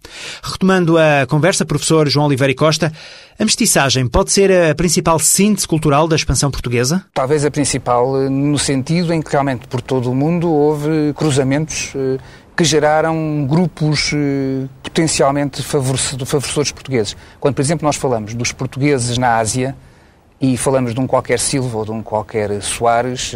Retomando 0.43 0.97
a 0.97 1.25
conversa, 1.27 1.65
professor 1.65 2.07
João 2.07 2.27
Oliveira 2.27 2.53
Costa, 2.53 2.91
a 3.39 3.43
mestiçagem 3.43 4.07
pode 4.07 4.31
ser 4.31 4.51
a 4.51 4.75
principal 4.75 5.17
síntese 5.17 5.67
cultural 5.67 6.07
da 6.07 6.15
expansão 6.15 6.51
portuguesa? 6.51 7.03
Talvez 7.13 7.43
a 7.43 7.51
principal, 7.51 8.21
eh, 8.21 8.29
no 8.29 8.59
sentido 8.59 9.11
em 9.11 9.21
que 9.21 9.31
realmente 9.31 9.67
por 9.67 9.81
todo 9.81 10.11
o 10.11 10.15
mundo 10.15 10.51
houve 10.51 11.13
cruzamentos 11.15 11.62
eh, 11.95 12.17
que 12.55 12.63
geraram 12.63 13.45
grupos 13.47 14.11
eh, 14.13 14.67
potencialmente 14.81 15.61
favorecedores 15.63 16.71
portugueses. 16.71 17.15
Quando, 17.39 17.55
por 17.55 17.61
exemplo, 17.61 17.85
nós 17.85 17.95
falamos 17.95 18.33
dos 18.33 18.51
portugueses 18.51 19.17
na 19.17 19.37
Ásia 19.37 19.75
e 20.39 20.57
falamos 20.57 20.93
de 20.93 20.99
um 20.99 21.07
qualquer 21.07 21.39
Silva 21.39 21.77
ou 21.77 21.85
de 21.85 21.91
um 21.91 22.03
qualquer 22.03 22.61
Soares, 22.61 23.33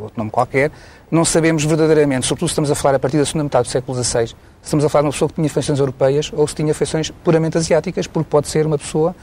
outro 0.00 0.14
nome 0.16 0.30
qualquer, 0.30 0.70
não 1.10 1.24
sabemos 1.24 1.64
verdadeiramente, 1.64 2.26
sobretudo 2.26 2.48
se 2.48 2.52
estamos 2.52 2.70
a 2.70 2.74
falar 2.74 2.94
a 2.94 2.98
partir 2.98 3.16
da 3.16 3.24
segunda 3.24 3.44
metade 3.44 3.66
do 3.68 3.72
século 3.72 4.02
XVI, 4.02 4.34
estamos 4.62 4.84
a 4.84 4.88
falar 4.88 5.02
de 5.02 5.06
uma 5.06 5.12
pessoa 5.12 5.28
que 5.28 5.34
tinha 5.34 5.48
feições 5.48 5.78
europeias 5.78 6.30
ou 6.32 6.46
se 6.46 6.54
tinha 6.54 6.72
feições 6.74 7.10
puramente 7.10 7.58
asiáticas, 7.58 8.06
porque 8.06 8.28
pode 8.30 8.46
ser 8.46 8.66
uma 8.66 8.78
pessoa 8.78 9.16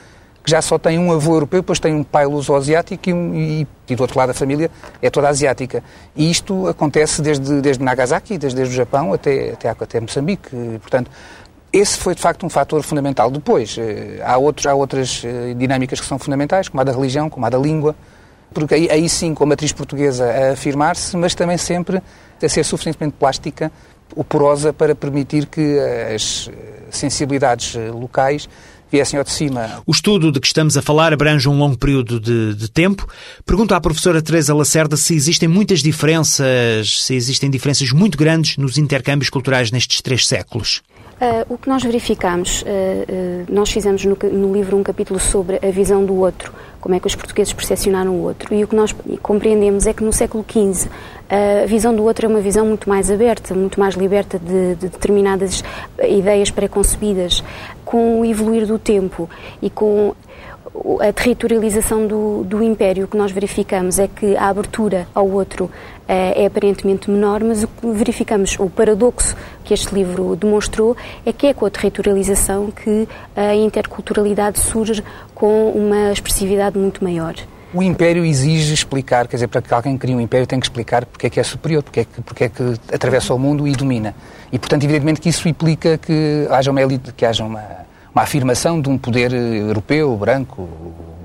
que 0.46 0.52
já 0.52 0.62
só 0.62 0.78
tem 0.78 1.00
um 1.00 1.12
avô 1.12 1.34
europeu, 1.34 1.62
depois 1.62 1.80
tem 1.80 1.94
um 1.96 2.04
pai 2.04 2.28
luso-asiático 2.28 3.10
e, 3.10 3.12
e, 3.12 3.68
e, 3.90 3.96
do 3.96 4.02
outro 4.02 4.18
lado 4.18 4.28
da 4.28 4.34
família 4.36 4.70
é 5.02 5.10
toda 5.10 5.28
asiática. 5.28 5.84
E 6.16 6.30
isto 6.30 6.68
acontece 6.68 7.20
desde, 7.20 7.62
desde 7.62 7.84
Nagasaki, 7.84 8.38
desde, 8.38 8.56
desde 8.56 8.74
o 8.76 8.78
Japão 8.78 9.12
até, 9.12 9.54
até, 9.54 9.70
até 9.70 10.00
Moçambique. 10.00 10.50
Portanto, 10.80 11.10
esse 11.74 11.98
foi 11.98 12.14
de 12.14 12.22
facto 12.22 12.46
um 12.46 12.50
fator 12.50 12.84
fundamental. 12.84 13.32
Depois, 13.32 13.76
eh, 13.80 14.22
há, 14.24 14.38
outros, 14.38 14.68
há 14.68 14.76
outras 14.76 15.24
eh, 15.26 15.56
dinâmicas 15.56 16.00
que 16.00 16.06
são 16.06 16.20
fundamentais, 16.20 16.70
como 16.70 16.80
a 16.80 16.84
da 16.84 16.92
religião, 16.92 17.28
como 17.28 17.44
a 17.44 17.50
da 17.50 17.58
língua, 17.58 17.96
porque 18.54 18.76
aí, 18.76 18.88
aí 18.92 19.10
sim, 19.10 19.34
com 19.34 19.46
a 19.46 19.48
matriz 19.48 19.74
portuguesa 19.74 20.26
a 20.32 20.52
afirmar-se, 20.54 21.18
mas 21.18 21.34
também 21.34 21.58
sempre 21.58 22.04
a 22.42 22.48
ser 22.48 22.64
suficientemente 22.64 23.16
plástica 23.20 23.72
ou 24.16 24.24
porosa 24.24 24.72
para 24.72 24.94
permitir 24.94 25.48
que 25.48 25.80
as 26.14 26.50
sensibilidades 26.92 27.76
locais 27.92 28.48
viessem 28.92 29.18
ao 29.18 29.24
de 29.24 29.32
cima. 29.32 29.82
O 29.86 29.92
estudo 29.92 30.32
de 30.32 30.40
que 30.40 30.48
estamos 30.48 30.78
a 30.78 30.82
falar 30.82 31.14
abrange 31.14 31.50
um 31.50 31.58
longo 31.58 31.78
período 31.78 32.20
de, 32.20 32.54
de 32.56 32.70
tempo. 32.70 33.08
Pergunto 33.46 33.74
à 33.74 33.82
professora 33.82 34.22
Teresa 34.22 34.54
Lacerda 34.54 34.96
se 34.98 35.16
existem 35.16 35.50
muitas 35.50 35.82
diferenças, 35.82 37.04
se 37.04 37.16
existem 37.16 37.50
diferenças 37.50 37.92
muito 37.92 38.18
grandes 38.18 38.58
nos 38.58 38.78
intercâmbios 38.78 39.30
culturais 39.30 39.72
nestes 39.72 40.02
três 40.02 40.28
séculos. 40.28 40.82
Uh, 41.16 41.54
o 41.54 41.58
que 41.58 41.70
nós 41.70 41.82
verificamos, 41.82 42.62
uh, 42.64 42.66
uh, 42.66 43.46
nós 43.48 43.72
fizemos 43.72 44.04
no, 44.04 44.18
no, 44.34 44.54
livro 44.54 44.76
um 44.76 44.84
capítulo 44.84 45.18
sobre 45.18 45.56
a 45.66 45.72
visão 45.72 46.04
do 46.04 46.14
outro, 46.14 46.54
como 46.82 46.94
é 46.94 47.00
que 47.00 47.08
os 47.08 47.16
portugueses 47.16 47.54
percepcionaram 47.54 48.12
o 48.12 48.22
outro, 48.24 48.54
e 48.54 48.62
o 48.62 48.68
que 48.68 48.76
nós 48.76 48.94
compreendemos 49.22 49.88
é 49.88 49.94
que 49.94 50.04
no 50.04 50.12
século 50.12 50.46
XV 50.46 50.90
a 51.30 51.66
visão 51.66 51.96
do 51.96 52.04
outro 52.04 52.26
é 52.26 52.30
uma 52.30 52.42
visão 52.42 52.66
muito 52.68 52.88
mais 52.90 53.10
aberta, 53.10 53.56
muito 53.56 53.80
mais 53.80 53.96
liberta 53.96 54.38
de, 54.38 54.76
de 54.76 54.90
determinadas 54.90 55.64
ideias 56.08 56.52
preconcebidas. 56.52 57.42
Com 57.86 58.20
o 58.20 58.26
evoluir 58.26 58.66
do 58.66 58.78
tempo 58.78 59.30
e 59.62 59.70
com 59.70 60.14
a 61.00 61.14
territorialização 61.14 62.06
do, 62.06 62.44
do 62.44 62.62
Império, 62.62 63.06
o 63.06 63.08
que 63.08 63.16
nós 63.16 63.32
verificamos 63.32 63.98
é 64.00 64.08
que 64.08 64.36
a 64.36 64.50
abertura 64.50 65.08
ao 65.16 65.30
outro 65.30 65.72
é, 66.08 66.44
é 66.44 66.46
aparentemente 66.48 67.10
menor, 67.10 67.44
mas 67.44 67.64
o 67.64 67.68
que 67.68 67.88
verificamos, 67.88 68.58
o 68.60 68.70
paradoxo 68.70 69.36
que 69.64 69.74
este 69.74 69.94
livro 69.96 70.36
demonstrou, 70.36 70.98
é 71.26 71.32
que 71.32 71.48
é 71.48 71.54
com 71.54 71.66
a 71.66 71.70
territorialização 71.70 72.72
que 72.72 73.08
a 73.36 73.56
interculturalidade 73.56 74.60
surge 74.60 75.04
com 75.34 75.70
uma 75.70 76.12
expressividade 76.12 76.78
muito 76.78 77.04
maior. 77.04 77.36
O 77.76 77.84
Império 77.84 78.24
exige 78.24 78.74
explicar, 78.74 79.28
quer 79.28 79.36
dizer, 79.36 79.48
para 79.50 79.62
que 79.62 79.74
alguém 79.74 79.98
crie 79.98 80.16
um 80.16 80.22
Império 80.22 80.48
tem 80.48 80.58
que 80.58 80.66
explicar 80.66 81.06
porque 81.06 81.28
é 81.28 81.30
que 81.30 81.40
é 81.42 81.44
superior, 81.44 81.84
porque 81.84 82.00
é 82.00 82.06
que, 82.06 82.22
porque 82.22 82.44
é 82.46 82.50
que 82.50 82.64
atravessa 82.94 83.34
o 83.34 83.38
mundo 83.38 83.68
e 83.68 83.74
domina. 83.74 84.16
E, 84.50 84.58
portanto, 84.58 84.84
evidentemente 84.84 85.20
que 85.20 85.28
isso 85.28 85.50
implica 85.50 85.98
que 85.98 86.48
haja 86.50 86.72
uma 86.72 86.82
elite, 86.82 87.12
que 87.12 87.26
haja 87.26 87.44
uma, 87.44 87.64
uma 88.14 88.24
afirmação 88.24 88.80
de 88.80 88.88
um 88.88 88.98
poder 88.98 89.34
europeu, 89.34 90.16
branco. 90.16 90.70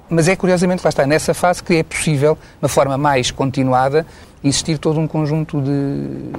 Mas 0.09 0.27
é 0.27 0.35
curiosamente, 0.35 0.83
lá 0.83 0.89
está, 0.89 1.07
nessa 1.07 1.33
fase 1.33 1.63
que 1.63 1.77
é 1.77 1.83
possível, 1.85 2.35
de 2.35 2.65
uma 2.65 2.69
forma 2.69 2.99
mais 2.99 3.31
continuada, 3.31 4.05
existir 4.43 4.77
todo 4.77 4.99
um 4.99 5.07
conjunto 5.07 5.61
de, 5.61 6.33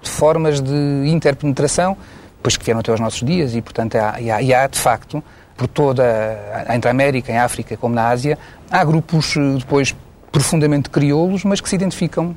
de 0.00 0.08
formas 0.08 0.62
de 0.62 1.02
interpenetração, 1.04 1.94
depois 2.36 2.56
que 2.56 2.64
vieram 2.64 2.80
até 2.80 2.90
aos 2.90 3.00
nossos 3.00 3.20
dias, 3.20 3.54
e, 3.54 3.60
portanto, 3.60 3.96
há, 3.96 4.18
e 4.18 4.30
há, 4.30 4.40
e 4.40 4.54
há 4.54 4.66
de 4.66 4.78
facto, 4.78 5.22
por 5.62 5.68
toda, 5.68 6.66
entre 6.74 6.88
a 6.88 6.90
América, 6.90 7.30
em 7.30 7.38
África, 7.38 7.76
como 7.76 7.94
na 7.94 8.08
Ásia, 8.08 8.36
há 8.68 8.84
grupos 8.84 9.36
eh, 9.36 9.58
depois 9.58 9.94
profundamente 10.32 10.90
crioulos, 10.90 11.44
mas 11.44 11.60
que 11.60 11.68
se 11.68 11.76
identificam 11.76 12.34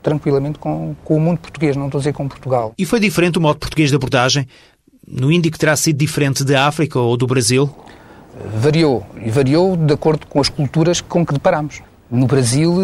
tranquilamente 0.00 0.60
com, 0.60 0.94
com 1.04 1.16
o 1.16 1.20
mundo 1.20 1.38
português, 1.38 1.76
não 1.76 1.86
estou 1.86 1.98
a 1.98 2.02
dizer 2.02 2.12
com 2.12 2.28
Portugal. 2.28 2.72
E 2.78 2.86
foi 2.86 3.00
diferente 3.00 3.38
o 3.38 3.40
modo 3.40 3.58
português 3.58 3.90
de 3.90 3.96
abordagem? 3.96 4.46
No 5.06 5.32
Índico 5.32 5.58
terá 5.58 5.74
sido 5.74 5.96
diferente 5.96 6.44
da 6.44 6.66
África 6.66 7.00
ou 7.00 7.16
do 7.16 7.26
Brasil? 7.26 7.68
Variou, 8.54 9.04
e 9.20 9.28
variou 9.28 9.76
de 9.76 9.92
acordo 9.92 10.26
com 10.28 10.40
as 10.40 10.48
culturas 10.48 11.00
com 11.00 11.26
que 11.26 11.32
deparamos. 11.32 11.82
No 12.08 12.26
Brasil, 12.26 12.74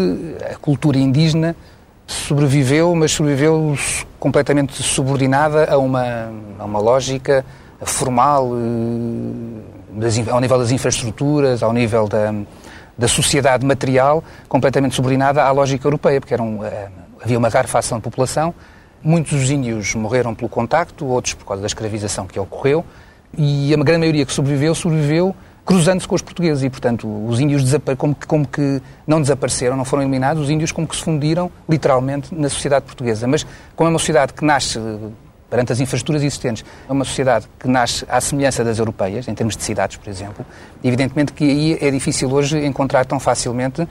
a 0.51 0.55
cultura 0.55 0.97
indígena 0.97 1.55
sobreviveu, 2.05 2.93
mas 2.95 3.11
sobreviveu 3.11 3.77
completamente 4.19 4.83
subordinada 4.83 5.71
a 5.71 5.77
uma, 5.77 6.31
a 6.57 6.65
uma 6.65 6.79
lógica 6.79 7.45
formal, 7.85 8.51
eh, 8.55 10.31
ao 10.31 10.39
nível 10.39 10.57
das 10.57 10.71
infraestruturas, 10.71 11.63
ao 11.63 11.73
nível 11.73 12.07
da, 12.07 12.33
da 12.97 13.07
sociedade 13.07 13.65
material, 13.65 14.23
completamente 14.47 14.95
subordinada 14.95 15.43
à 15.43 15.51
lógica 15.51 15.87
europeia, 15.87 16.19
porque 16.19 16.33
eram, 16.33 16.63
eh, 16.63 16.89
havia 17.21 17.37
uma 17.37 17.49
rarefação 17.49 17.97
da 17.97 18.01
população, 18.01 18.53
muitos 19.03 19.39
dos 19.39 19.49
índios 19.49 19.95
morreram 19.95 20.35
pelo 20.35 20.49
contacto, 20.49 21.05
outros 21.05 21.33
por 21.33 21.45
causa 21.45 21.61
da 21.61 21.67
escravização 21.67 22.27
que 22.27 22.39
ocorreu, 22.39 22.83
e 23.37 23.73
a 23.73 23.77
grande 23.77 23.99
maioria 23.99 24.25
que 24.25 24.33
sobreviveu, 24.33 24.73
sobreviveu 24.73 25.35
cruzando-se 25.69 26.07
com 26.07 26.15
os 26.15 26.21
portugueses 26.23 26.63
e, 26.63 26.69
portanto, 26.69 27.07
os 27.27 27.39
índios 27.39 27.63
como 27.95 28.15
que, 28.15 28.25
como 28.25 28.47
que 28.47 28.81
não 29.05 29.21
desapareceram, 29.21 29.77
não 29.77 29.85
foram 29.85 30.01
eliminados, 30.01 30.41
os 30.41 30.49
índios 30.49 30.71
como 30.71 30.87
que 30.87 30.95
se 30.95 31.03
fundiram 31.03 31.51
literalmente 31.69 32.33
na 32.33 32.49
sociedade 32.49 32.85
portuguesa. 32.85 33.27
Mas 33.27 33.45
como 33.75 33.87
é 33.87 33.93
uma 33.93 33.99
sociedade 33.99 34.33
que 34.33 34.43
nasce 34.43 34.79
perante 35.49 35.71
as 35.71 35.79
infraestruturas 35.79 36.23
existentes, 36.23 36.63
é 36.87 36.91
uma 36.91 37.05
sociedade 37.05 37.47
que 37.59 37.67
nasce 37.67 38.05
à 38.07 38.21
semelhança 38.21 38.63
das 38.63 38.79
europeias, 38.79 39.27
em 39.27 39.33
termos 39.33 39.57
de 39.57 39.63
cidades, 39.63 39.97
por 39.97 40.09
exemplo, 40.09 40.45
evidentemente 40.83 41.33
que 41.33 41.43
aí 41.43 41.77
é 41.81 41.91
difícil 41.91 42.31
hoje 42.31 42.63
encontrar 42.65 43.05
tão 43.05 43.19
facilmente 43.19 43.81
uh, 43.81 43.87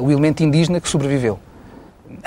o 0.00 0.10
elemento 0.10 0.42
indígena 0.42 0.80
que 0.80 0.88
sobreviveu. 0.88 1.38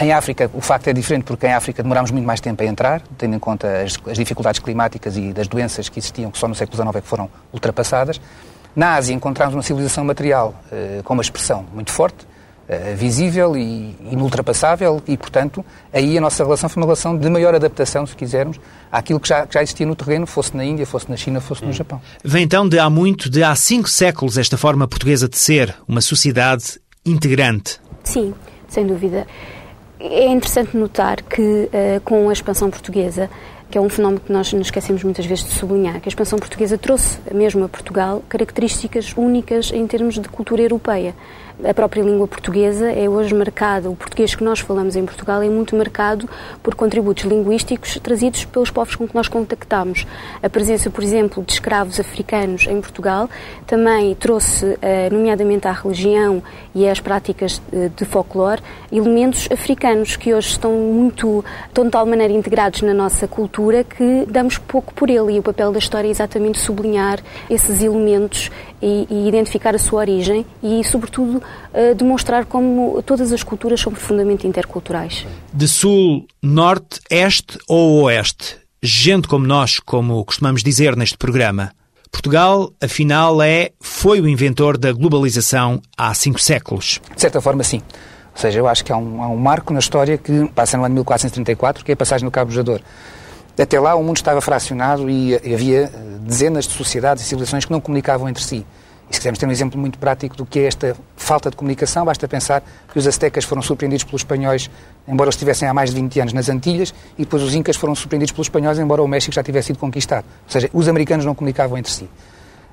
Em 0.02 0.12
África, 0.12 0.50
o 0.54 0.62
facto 0.62 0.88
é 0.88 0.94
diferente, 0.94 1.26
porque 1.26 1.46
em 1.46 1.54
África 1.54 1.84
demorámos 1.84 2.10
muito 2.10 2.26
mais 2.26 2.42
tempo 2.42 2.64
a 2.64 2.66
entrar, 2.66 3.04
tendo 3.18 3.36
em 3.36 3.40
conta 3.40 3.84
as, 3.84 4.00
as 4.10 4.18
dificuldades 4.18 4.60
climáticas 4.60 5.16
e 5.16 5.32
das 5.32 5.48
doenças 5.48 5.90
que 5.90 6.00
existiam, 6.00 6.32
que 6.32 6.40
só 6.40 6.48
no 6.48 6.56
século 6.56 6.76
XIX 6.82 6.96
é 6.96 7.02
que 7.02 7.08
foram 7.08 7.30
ultrapassadas. 7.54 8.20
Na 8.76 8.96
Ásia 8.96 9.14
encontramos 9.14 9.54
uma 9.54 9.62
civilização 9.62 10.04
material 10.04 10.54
eh, 10.72 11.02
com 11.04 11.14
uma 11.14 11.22
expressão 11.22 11.66
muito 11.74 11.92
forte, 11.92 12.28
eh, 12.68 12.96
visível 12.96 13.56
e 13.56 13.96
inultrapassável 14.12 15.02
e, 15.08 15.16
portanto, 15.16 15.64
aí 15.94 16.18
a 16.18 16.22
nossa 16.22 16.44
relação 16.44 16.68
foi 16.68 16.82
uma 16.82 16.88
relação 16.88 17.16
de 17.16 17.30
maior 17.30 17.54
adaptação, 17.54 18.06
se 18.08 18.16
quisermos, 18.16 18.60
àquilo 18.92 19.20
que 19.20 19.28
já, 19.28 19.46
que 19.46 19.54
já 19.54 19.62
existia 19.62 19.86
no 19.86 19.96
terreno, 19.96 20.26
fosse 20.26 20.58
na 20.58 20.66
Índia, 20.66 20.86
fosse 20.86 21.10
na 21.10 21.16
China, 21.16 21.40
fosse 21.40 21.64
no 21.64 21.72
Japão. 21.72 22.02
Vem 22.24 22.44
então 22.44 22.68
de 22.68 22.80
há 22.80 22.90
muito, 22.90 23.30
de 23.30 23.44
há 23.44 23.56
cinco 23.56 23.88
séculos, 23.88 24.38
esta 24.38 24.58
forma 24.58 24.88
portuguesa 24.88 25.30
de 25.30 25.38
ser, 25.38 25.76
uma 25.88 26.02
sociedade 26.02 26.80
integrante. 27.06 27.80
Sim, 28.04 28.34
sem 28.68 28.88
dúvida. 28.88 29.28
É 30.00 30.28
interessante 30.28 30.76
notar 30.76 31.22
que, 31.22 31.42
uh, 31.42 32.02
com 32.04 32.30
a 32.30 32.34
expansão 32.34 32.70
portuguesa, 32.70 33.30
que 33.70 33.78
é 33.78 33.82
um 33.82 33.90
fenómeno 33.90 34.22
que 34.22 34.32
nós 34.32 34.52
nos 34.54 34.68
esquecemos 34.68 35.04
muitas 35.04 35.26
vezes 35.26 35.44
de 35.46 35.52
sublinhar, 35.52 36.00
que 36.00 36.08
a 36.08 36.10
expansão 36.10 36.40
portuguesa 36.40 36.78
trouxe 36.78 37.20
mesmo 37.34 37.64
a 37.64 37.70
Portugal 37.70 38.24
características 38.30 39.14
únicas 39.18 39.72
em 39.72 39.86
termos 39.88 40.16
de 40.16 40.30
cultura 40.30 40.62
europeia. 40.62 41.16
A 41.64 41.74
própria 41.74 42.04
língua 42.04 42.28
portuguesa 42.28 42.92
é 42.92 43.08
hoje 43.08 43.34
marcada, 43.34 43.90
o 43.90 43.96
português 43.96 44.36
que 44.36 44.44
nós 44.44 44.60
falamos 44.60 44.98
em 44.98 45.06
Portugal 45.06 45.42
é 45.42 45.50
muito 45.50 45.74
marcado 45.76 46.30
por 46.62 46.76
contributos 46.76 47.24
linguísticos 47.24 47.98
trazidos 48.04 48.44
pelos 48.44 48.70
povos 48.70 48.96
com 48.96 49.08
que 49.08 49.16
nós 49.16 49.30
contactamos. 49.30 50.06
A 50.44 50.50
presença, 50.50 50.90
por 50.90 51.02
exemplo, 51.02 51.42
de 51.44 51.54
escravos 51.54 51.98
africanos 51.98 52.68
em 52.68 52.82
Portugal 52.82 53.30
também 53.66 54.14
trouxe, 54.16 54.78
eh, 54.82 55.10
nomeadamente 55.10 55.66
à 55.66 55.72
religião 55.72 56.44
e 56.74 56.90
às 56.90 57.00
práticas 57.00 57.62
eh, 57.72 57.90
de 57.96 58.04
folclore, 58.04 58.62
elementos 58.92 59.48
africanos 59.50 60.18
que 60.18 60.34
hoje 60.34 60.50
estão 60.50 60.74
muito, 60.74 61.44
estão 61.68 61.86
de 61.86 61.92
tal 61.92 62.06
maneira 62.06 62.34
integrados 62.34 62.82
na 62.82 62.94
nossa 62.94 63.30
cultura 63.30 63.86
que 63.86 64.26
damos 64.30 64.58
pouco 64.58 64.94
por 64.94 65.10
ele 65.10 65.36
e 65.36 65.40
o 65.40 65.44
papel 65.44 65.72
da 65.72 65.80
história 65.80 66.10
é 66.10 66.12
exatamente 66.12 66.60
sublinhar 66.60 67.20
esses 67.50 67.82
elementos 67.82 68.52
e, 68.86 69.08
e 69.10 69.28
identificar 69.28 69.74
a 69.74 69.80
sua 69.80 70.02
origem 70.02 70.46
e, 70.62 70.84
sobretudo, 70.84 71.38
uh, 71.74 71.96
demonstrar 71.96 72.46
como 72.46 73.02
todas 73.02 73.34
as 73.34 73.42
culturas 73.42 73.82
são 73.82 73.92
profundamente 73.92 74.46
interculturais. 74.46 75.26
De 75.52 75.68
sul, 75.68 76.28
norte, 76.42 77.00
este 77.10 77.58
ou 77.68 78.04
oeste? 78.04 78.58
Gente 78.84 79.28
como 79.28 79.48
nós, 79.48 79.80
como 79.80 80.24
costumamos 80.24 80.62
dizer 80.62 80.96
neste 80.96 81.18
programa. 81.18 81.72
Portugal, 82.12 82.72
afinal, 82.80 83.42
é, 83.42 83.72
foi 83.82 84.22
o 84.22 84.28
inventor 84.28 84.78
da 84.78 84.94
globalização 84.94 85.82
há 85.98 86.14
cinco 86.14 86.40
séculos. 86.40 87.02
De 87.16 87.20
certa 87.20 87.42
forma, 87.42 87.64
sim. 87.64 87.82
Ou 88.36 88.40
seja, 88.40 88.60
eu 88.60 88.68
acho 88.68 88.86
que 88.86 88.92
há 88.92 88.98
um, 88.98 89.24
há 89.24 89.28
um 89.28 89.38
marco 89.38 89.74
na 89.74 89.80
história 89.80 90.18
que 90.18 90.48
passa 90.54 90.78
no 90.78 90.84
ano 90.84 90.94
1434, 90.94 91.84
que 91.84 91.92
é 91.92 91.94
a 91.94 91.98
passagem 91.98 92.26
do 92.26 92.32
Cabo 92.32 92.52
Bojador. 92.52 92.82
Até 93.58 93.80
lá 93.80 93.96
o 93.96 94.04
mundo 94.04 94.18
estava 94.18 94.42
fracionado 94.42 95.10
e 95.10 95.36
havia 95.36 95.84
eh, 95.84 95.90
dezenas 96.22 96.66
de 96.66 96.74
sociedades 96.74 97.24
e 97.24 97.28
civilizações 97.28 97.64
que 97.64 97.72
não 97.72 97.80
comunicavam 97.80 98.28
entre 98.28 98.44
si. 98.44 98.66
E 99.10 99.14
se 99.14 99.20
quisermos 99.20 99.40
ter 99.40 99.46
um 99.46 99.52
exemplo 99.52 99.80
muito 99.80 99.98
prático 100.00 100.36
do 100.36 100.46
que 100.46 100.60
é 100.60 100.66
esta 100.66 100.96
falta 101.16 101.50
de 101.50 101.56
comunicação, 101.56 102.04
basta 102.04 102.28
pensar 102.28 102.64
que 102.92 102.98
os 102.98 103.08
aztecas 103.08 103.46
foram 103.46 103.62
surpreendidos 103.62 104.04
pelos 104.04 104.22
espanhóis, 104.22 104.70
embora 105.08 105.28
eles 105.28 105.36
estivessem 105.36 105.68
há 105.68 105.74
mais 105.74 105.92
de 105.92 105.96
20 106.02 106.20
anos 106.20 106.34
nas 106.34 106.50
Antilhas, 106.50 106.94
e 107.18 107.24
depois 107.24 107.44
os 107.44 107.54
incas 107.54 107.78
foram 107.78 107.94
surpreendidos 107.94 108.32
pelos 108.32 108.48
espanhóis, 108.48 108.80
embora 108.80 109.02
o 109.04 109.08
México 109.08 109.34
já 109.34 109.44
tivesse 109.44 109.68
sido 109.68 109.80
conquistado. 109.80 110.26
Ou 110.46 110.52
seja, 110.52 110.70
os 110.74 110.88
americanos 110.90 111.24
não 111.24 111.36
comunicavam 111.36 111.78
entre 111.78 111.92
si. 111.92 112.10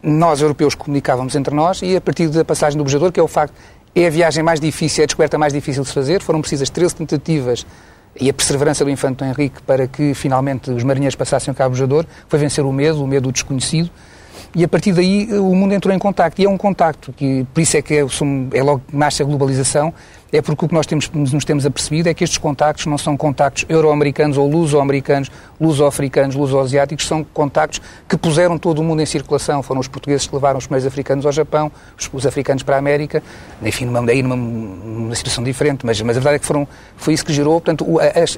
Nós, 0.03 0.41
europeus, 0.41 0.75
comunicávamos 0.75 1.37
entre 1.37 1.55
nós 1.55 1.81
e 1.83 1.95
a 1.95 2.01
partir 2.01 2.29
da 2.29 2.45
passagem 2.45 2.77
do 2.77 2.83
Bojador, 2.83 3.13
que 3.13 3.21
é 3.21 3.23
o 3.23 3.29
facto, 3.29 3.55
é 3.95 4.07
a 4.07 4.11
viagem 4.11 4.43
mais 4.43 4.59
difícil, 4.59 5.03
é 5.03 5.05
a 5.05 5.07
descoberta 5.07 5.39
mais 5.39 5.53
difícil 5.53 5.83
de 5.83 5.89
se 5.91 5.95
fazer, 5.95 6.23
foram 6.23 6.41
precisas 6.41 6.71
13 6.71 6.97
tentativas 6.97 7.67
e 8.21 8.29
a 8.29 8.33
perseverança 8.33 8.85
do 8.85 8.91
infante 8.91 9.25
Henrique 9.25 9.63
para 9.63 9.87
que 9.87 10.15
finalmente 10.15 10.71
os 10.71 10.83
marinheiros 10.83 11.17
passassem 11.17 11.53
o 11.53 11.55
Cabo 11.55 11.71
Bojador 11.71 12.05
foi 12.29 12.39
vencer 12.39 12.65
o 12.65 12.73
medo, 12.73 13.03
o 13.03 13.07
medo 13.07 13.29
do 13.29 13.33
desconhecido, 13.33 13.91
e 14.55 14.63
a 14.63 14.69
partir 14.69 14.93
daí 14.93 15.29
o 15.33 15.55
mundo 15.55 15.73
entrou 15.73 15.95
em 15.95 15.99
contacto. 15.99 16.41
E 16.41 16.45
é 16.45 16.49
um 16.49 16.59
contacto, 16.59 17.13
que 17.13 17.47
por 17.55 17.61
isso 17.61 17.77
é 17.77 17.83
que 17.83 17.95
é, 17.95 18.07
é 18.55 18.63
logo 18.63 18.83
nasce 18.93 19.23
a 19.23 19.25
globalização, 19.25 19.95
é 20.33 20.41
porque 20.41 20.65
o 20.65 20.69
que 20.69 20.75
nós 20.75 20.87
temos, 20.87 21.11
nos 21.11 21.45
temos 21.45 21.67
apercebido 21.67 22.09
é 22.09 22.15
que 22.15 22.25
estes 22.25 22.39
contactos 22.39 22.87
não 22.87 22.97
são 22.97 23.17
contactos 23.19 23.67
euro-americanos 23.69 24.39
ou 24.39 24.49
luso-americanos, 24.49 25.31
luso-africanos, 25.61 26.35
luso-asiáticos, 26.35 27.07
são 27.07 27.23
contactos 27.23 27.83
que 28.09 28.17
puseram 28.17 28.57
todo 28.57 28.79
o 28.79 28.85
mundo 28.85 29.03
em 29.03 29.07
circulação. 29.07 29.63
Foram 29.63 29.81
os 29.81 29.89
portugueses 29.89 30.27
que 30.27 30.35
levaram 30.35 30.59
os 30.59 30.67
primeiros 30.67 30.87
africanos 30.87 31.27
ao 31.27 31.33
Japão, 31.33 31.71
os, 31.99 32.09
os 32.11 32.27
africanos 32.27 32.63
para 32.63 32.77
a 32.77 32.79
América, 32.79 33.23
enfim, 33.63 33.85
numa, 33.85 34.11
aí 34.11 34.23
numa, 34.23 34.37
numa 34.37 35.15
situação 35.15 35.45
diferente, 35.45 35.85
mas, 35.85 36.01
mas 36.01 36.17
a 36.17 36.21
verdade 36.21 36.37
é 36.37 36.39
que 36.39 36.47
foram, 36.47 36.67
foi 36.97 37.13
isso 37.13 37.27
que 37.27 37.33
gerou. 37.33 37.61
Portanto, 37.61 37.87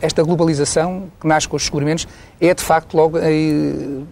esta 0.02 0.22
globalização 0.24 1.04
que 1.20 1.28
nasce 1.28 1.46
com 1.46 1.56
os 1.56 1.62
descobrimentos 1.62 2.08
é, 2.40 2.52
de 2.52 2.62
facto, 2.62 2.96
logo. 2.96 3.18
Eh, 3.18 4.02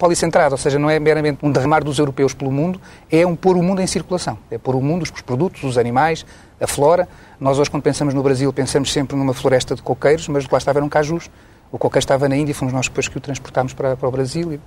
policentrado, 0.00 0.54
ou 0.54 0.58
seja, 0.58 0.78
não 0.78 0.88
é 0.88 0.98
meramente 0.98 1.40
um 1.42 1.52
derramar 1.52 1.84
dos 1.84 1.98
europeus 1.98 2.32
pelo 2.32 2.50
mundo, 2.50 2.80
é 3.12 3.26
um 3.26 3.36
pôr 3.36 3.54
o 3.58 3.62
mundo 3.62 3.82
em 3.82 3.86
circulação. 3.86 4.38
É 4.50 4.56
pôr 4.56 4.74
o 4.74 4.80
mundo, 4.80 5.02
os 5.02 5.10
produtos, 5.10 5.62
os 5.62 5.76
animais, 5.76 6.24
a 6.60 6.66
flora. 6.66 7.08
Nós 7.38 7.58
hoje, 7.58 7.70
quando 7.70 7.82
pensamos 7.82 8.12
no 8.12 8.22
Brasil, 8.22 8.52
pensamos 8.52 8.92
sempre 8.92 9.16
numa 9.16 9.32
floresta 9.32 9.74
de 9.74 9.82
coqueiros, 9.82 10.28
mas 10.28 10.48
lá 10.48 10.58
estavam 10.58 10.88
cajus. 10.88 11.30
O 11.72 11.78
coqueiro 11.78 12.02
estava 12.02 12.28
na 12.28 12.36
Índia 12.36 12.50
e 12.50 12.54
fomos 12.54 12.74
nós 12.74 12.88
depois 12.88 13.06
que 13.06 13.16
o 13.16 13.20
transportámos 13.20 13.72
para, 13.72 13.96
para 13.96 14.08
o 14.08 14.10
Brasil. 14.10 14.58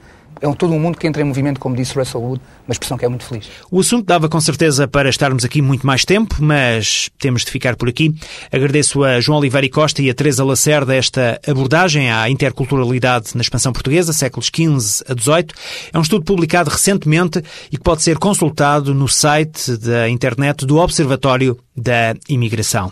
É 0.42 0.48
um, 0.48 0.54
todo 0.54 0.74
um 0.74 0.80
mundo 0.80 0.98
que 0.98 1.06
entra 1.06 1.22
em 1.22 1.26
movimento, 1.26 1.60
como 1.60 1.76
disse 1.76 1.94
Russell 1.96 2.22
Wood, 2.22 2.42
uma 2.68 2.72
expressão 2.72 2.98
que 2.98 3.06
é 3.06 3.10
muito 3.10 3.26
feliz. 3.26 3.50
O 3.70 3.80
assunto 3.80 4.06
dava 4.06 4.30
com 4.30 4.40
certeza 4.40 4.88
para 4.88 5.10
estarmos 5.10 5.44
aqui 5.44 5.62
muito 5.62 5.86
mais 5.86 6.06
tempo, 6.06 6.36
mas 6.40 7.10
temos 7.20 7.44
de 7.44 7.52
ficar 7.52 7.76
por 7.76 7.90
aqui. 7.90 8.14
Agradeço 8.52 9.04
a 9.04 9.20
João 9.20 9.40
Oliveira 9.40 9.70
Costa 9.70 10.02
e 10.02 10.10
a 10.10 10.14
Teresa 10.14 10.44
Lacerda 10.44 10.96
esta 10.96 11.40
abordagem 11.48 12.10
à 12.10 12.30
interculturalidade 12.30 13.32
na 13.36 13.42
expansão 13.42 13.74
portuguesa, 13.74 14.14
séculos 14.14 14.48
XV 14.48 15.04
a 15.08 15.14
XVIII. 15.14 15.48
É 15.94 15.98
um 15.98 16.02
estudo 16.02 16.24
publicado 16.24 16.70
recentemente 16.70 17.44
e 17.72 17.78
que 17.78 17.84
pode 17.84 18.02
ser 18.02 18.18
consultado 18.18 18.94
no 18.94 19.08
site 19.08 19.78
da 19.78 20.10
internet 20.10 20.66
do 20.66 20.78
Observatório 20.78 21.58
da 21.76 22.16
Imigração. 22.30 22.92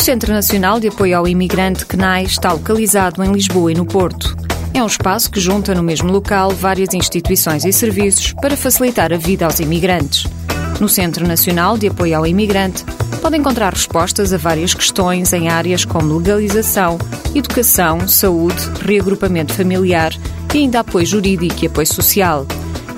Centro 0.00 0.32
Nacional 0.32 0.80
de 0.80 0.88
Apoio 0.88 1.18
ao 1.18 1.28
Imigrante 1.28 1.84
CNAI 1.84 2.24
está 2.24 2.50
localizado 2.54 3.22
em 3.22 3.30
Lisboa 3.30 3.70
e 3.70 3.74
no 3.74 3.84
Porto. 3.84 4.34
é 4.72 4.82
um 4.82 4.86
espaço 4.86 5.30
que 5.30 5.38
junta 5.38 5.74
no 5.74 5.82
mesmo 5.82 6.10
local 6.10 6.52
várias 6.52 6.94
instituições 6.94 7.66
e 7.66 7.72
serviços 7.72 8.32
para 8.32 8.56
facilitar 8.56 9.12
a 9.12 9.18
vida 9.18 9.44
aos 9.44 9.60
imigrantes. 9.60 10.26
No 10.80 10.88
Centro 10.88 11.28
Nacional 11.28 11.76
de 11.76 11.88
Apoio 11.88 12.16
ao 12.16 12.26
Imigrante, 12.26 12.82
pode 13.20 13.36
encontrar 13.36 13.74
respostas 13.74 14.32
a 14.32 14.38
várias 14.38 14.72
questões 14.72 15.34
em 15.34 15.50
áreas 15.50 15.84
como 15.84 16.16
legalização, 16.16 16.96
educação, 17.34 18.08
saúde, 18.08 18.70
reagrupamento 18.80 19.52
familiar 19.52 20.14
e 20.54 20.58
ainda 20.58 20.80
apoio 20.80 21.04
jurídico 21.04 21.62
e 21.62 21.66
apoio 21.66 21.86
social. 21.86 22.46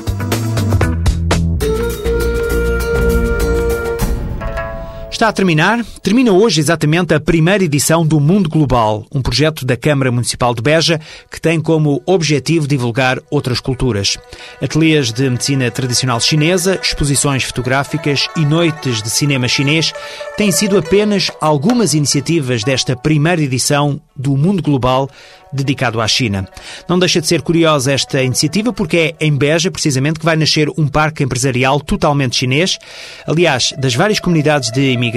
Está 5.22 5.28
a 5.28 5.32
terminar? 5.32 5.84
Termina 6.02 6.32
hoje 6.32 6.58
exatamente 6.58 7.14
a 7.14 7.20
primeira 7.20 7.62
edição 7.62 8.04
do 8.04 8.18
Mundo 8.18 8.48
Global, 8.48 9.06
um 9.14 9.22
projeto 9.22 9.64
da 9.64 9.76
Câmara 9.76 10.10
Municipal 10.10 10.52
de 10.52 10.60
Beja 10.60 11.00
que 11.30 11.40
tem 11.40 11.60
como 11.60 12.02
objetivo 12.04 12.66
divulgar 12.66 13.20
outras 13.30 13.60
culturas. 13.60 14.18
Ateliês 14.60 15.12
de 15.12 15.30
medicina 15.30 15.70
tradicional 15.70 16.18
chinesa, 16.18 16.76
exposições 16.82 17.44
fotográficas 17.44 18.26
e 18.34 18.44
noites 18.44 19.00
de 19.00 19.10
cinema 19.10 19.46
chinês 19.46 19.92
têm 20.36 20.50
sido 20.50 20.76
apenas 20.76 21.30
algumas 21.40 21.94
iniciativas 21.94 22.64
desta 22.64 22.96
primeira 22.96 23.40
edição 23.40 24.00
do 24.16 24.36
Mundo 24.36 24.60
Global 24.60 25.08
dedicado 25.52 26.00
à 26.00 26.08
China. 26.08 26.48
Não 26.88 26.98
deixa 26.98 27.20
de 27.20 27.26
ser 27.26 27.42
curiosa 27.42 27.92
esta 27.92 28.22
iniciativa 28.22 28.72
porque 28.72 29.14
é 29.20 29.24
em 29.24 29.36
Beja, 29.36 29.70
precisamente, 29.70 30.18
que 30.18 30.24
vai 30.24 30.34
nascer 30.34 30.68
um 30.78 30.88
parque 30.88 31.22
empresarial 31.22 31.78
totalmente 31.78 32.36
chinês. 32.36 32.78
Aliás, 33.26 33.74
das 33.78 33.94
várias 33.94 34.18
comunidades 34.18 34.70
de 34.70 34.92
imigrantes 34.92 35.11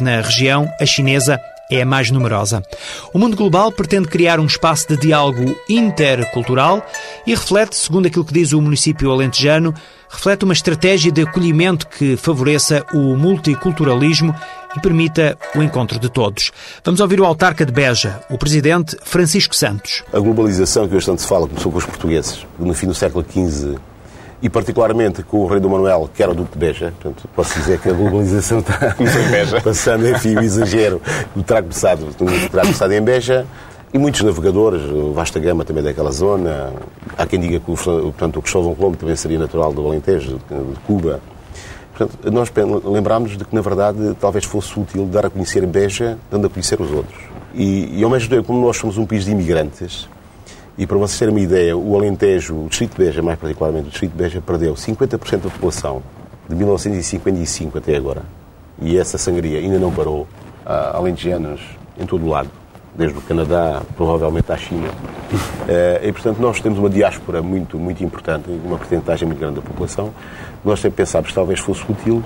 na 0.00 0.20
região, 0.20 0.68
a 0.80 0.84
chinesa 0.84 1.40
é 1.70 1.82
a 1.82 1.86
mais 1.86 2.10
numerosa. 2.10 2.62
O 3.12 3.18
Mundo 3.18 3.36
Global 3.36 3.70
pretende 3.72 4.08
criar 4.08 4.40
um 4.40 4.46
espaço 4.46 4.88
de 4.88 4.96
diálogo 4.96 5.56
intercultural 5.68 6.84
e 7.26 7.30
reflete, 7.30 7.76
segundo 7.76 8.06
aquilo 8.06 8.24
que 8.24 8.32
diz 8.32 8.52
o 8.52 8.60
município 8.60 9.10
alentejano, 9.10 9.74
reflete 10.08 10.44
uma 10.44 10.52
estratégia 10.52 11.10
de 11.10 11.22
acolhimento 11.22 11.86
que 11.86 12.16
favoreça 12.16 12.84
o 12.92 13.16
multiculturalismo 13.16 14.34
e 14.76 14.80
permita 14.80 15.36
o 15.54 15.62
encontro 15.62 15.98
de 15.98 16.08
todos. 16.08 16.52
Vamos 16.84 17.00
ouvir 17.00 17.20
o 17.20 17.24
autarca 17.24 17.64
de 17.64 17.72
Beja, 17.72 18.20
o 18.30 18.38
presidente 18.38 18.96
Francisco 19.02 19.54
Santos. 19.54 20.02
A 20.12 20.18
globalização 20.18 20.88
que 20.88 20.94
hoje 20.94 21.06
tanto 21.06 21.22
se 21.22 21.28
fala 21.28 21.46
começou 21.46 21.72
com 21.72 21.78
os 21.78 21.86
portugueses, 21.86 22.46
no 22.58 22.74
fim 22.74 22.86
do 22.86 22.94
século 22.94 23.24
XV, 23.24 23.76
e 24.42 24.48
particularmente 24.48 25.22
com 25.22 25.38
o 25.38 25.46
rei 25.46 25.60
do 25.60 25.68
Manuel, 25.68 26.08
que 26.14 26.22
era 26.22 26.32
o 26.32 26.34
Duque 26.34 26.52
de 26.52 26.58
Beja. 26.58 26.92
Portanto, 27.00 27.28
posso 27.34 27.58
dizer 27.58 27.80
que 27.80 27.88
a 27.88 27.92
globalização 27.92 28.58
está 28.58 28.94
passando, 29.62 30.08
enfim, 30.08 30.36
o 30.36 30.42
exagero, 30.42 31.00
terá 31.46 31.62
começado, 31.62 32.06
terá 32.50 32.62
começado 32.62 32.92
em 32.92 33.00
Beja, 33.00 33.46
e 33.94 33.98
muitos 33.98 34.20
navegadores, 34.22 34.82
vasta 35.14 35.38
gama 35.38 35.64
também 35.64 35.82
daquela 35.82 36.10
zona. 36.10 36.72
Há 37.16 37.24
quem 37.24 37.40
diga 37.40 37.58
que 37.58 37.70
o, 37.70 37.74
portanto, 37.74 38.36
o 38.38 38.42
Cristóvão 38.42 38.74
Colombo 38.74 38.96
também 38.96 39.16
seria 39.16 39.38
natural 39.38 39.72
do 39.72 39.86
Alentejo, 39.86 40.38
de 40.50 40.80
Cuba. 40.86 41.20
Portanto, 41.96 42.30
nós 42.30 42.52
lembrámos 42.84 43.38
de 43.38 43.44
que, 43.44 43.54
na 43.54 43.62
verdade, 43.62 44.14
talvez 44.20 44.44
fosse 44.44 44.78
útil 44.78 45.06
dar 45.06 45.24
a 45.24 45.30
conhecer 45.30 45.64
Beja, 45.66 46.18
dando 46.30 46.46
a 46.46 46.50
conhecer 46.50 46.78
os 46.78 46.90
outros. 46.90 47.18
E, 47.54 48.00
e 48.00 48.04
ao 48.04 48.10
mesmo 48.10 48.28
tempo, 48.28 48.44
como 48.44 48.60
nós 48.60 48.76
somos 48.76 48.98
um 48.98 49.06
país 49.06 49.24
de 49.24 49.30
imigrantes, 49.30 50.06
e 50.78 50.86
para 50.86 50.98
vocês 50.98 51.18
terem 51.18 51.32
uma 51.32 51.40
ideia, 51.40 51.76
o 51.76 51.96
Alentejo, 51.96 52.54
o 52.54 52.68
Distrito 52.68 52.98
de 52.98 53.04
Beja, 53.04 53.22
mais 53.22 53.38
particularmente 53.38 53.86
o 53.86 53.90
Distrito 53.90 54.12
de 54.12 54.18
Beja, 54.18 54.40
perdeu 54.40 54.74
50% 54.74 55.40
da 55.40 55.50
população 55.50 56.02
de 56.48 56.54
1955 56.54 57.78
até 57.78 57.96
agora. 57.96 58.22
E 58.80 58.98
essa 58.98 59.16
sangria 59.16 59.58
ainda 59.58 59.78
não 59.78 59.90
parou. 59.90 60.26
Há 60.64 60.96
alentejanos 60.96 61.60
em 61.98 62.04
todo 62.04 62.26
o 62.26 62.28
lado 62.28 62.50
desde 62.94 63.16
o 63.16 63.22
Canadá, 63.22 63.82
provavelmente 63.96 64.50
à 64.52 64.56
China. 64.56 64.88
Eh, 65.68 66.00
e, 66.04 66.12
portanto, 66.12 66.38
nós 66.38 66.60
temos 66.60 66.78
uma 66.78 66.88
diáspora 66.88 67.42
muito, 67.42 67.76
muito 67.76 68.04
importante, 68.04 68.48
uma 68.48 68.78
porcentagem 68.78 69.26
muito 69.26 69.40
grande 69.40 69.56
da 69.56 69.62
população. 69.62 70.14
Nós 70.64 70.78
sempre 70.78 70.98
pensámos 70.98 71.30
que 71.30 71.34
talvez 71.34 71.58
fosse 71.58 71.82
útil 71.90 72.22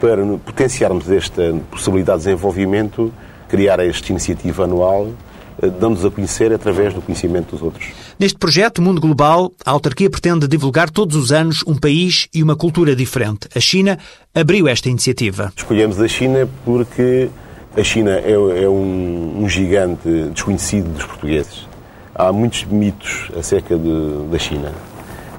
para 0.00 0.24
potenciarmos 0.44 1.10
esta 1.10 1.56
possibilidade 1.72 2.20
de 2.20 2.26
desenvolvimento, 2.26 3.12
criar 3.48 3.80
esta 3.80 4.12
iniciativa 4.12 4.62
anual, 4.62 5.08
eh, 5.60 5.68
dando-nos 5.68 6.04
a 6.04 6.10
conhecer 6.10 6.52
através 6.52 6.94
do 6.94 7.02
conhecimento 7.02 7.52
dos 7.52 7.62
outros. 7.62 7.86
Neste 8.18 8.38
projeto 8.38 8.82
Mundo 8.82 9.00
Global, 9.00 9.52
a 9.64 9.70
autarquia 9.70 10.10
pretende 10.10 10.46
divulgar 10.46 10.90
todos 10.90 11.16
os 11.16 11.32
anos 11.32 11.62
um 11.66 11.76
país 11.76 12.28
e 12.34 12.42
uma 12.42 12.56
cultura 12.56 12.94
diferente. 12.94 13.48
A 13.54 13.60
China 13.60 13.98
abriu 14.34 14.68
esta 14.68 14.88
iniciativa. 14.88 15.52
Escolhemos 15.56 16.00
a 16.00 16.08
China 16.08 16.48
porque 16.64 17.28
a 17.76 17.84
China 17.84 18.12
é, 18.12 18.32
é 18.32 18.68
um, 18.68 19.42
um, 19.42 19.48
gigante 19.48 20.08
desconhecido 20.32 20.92
dos 20.92 21.04
portugueses. 21.04 21.66
Há 22.14 22.32
muitos 22.32 22.64
mitos 22.64 23.30
acerca 23.38 23.76
de, 23.76 24.28
da 24.30 24.38
China. 24.38 24.72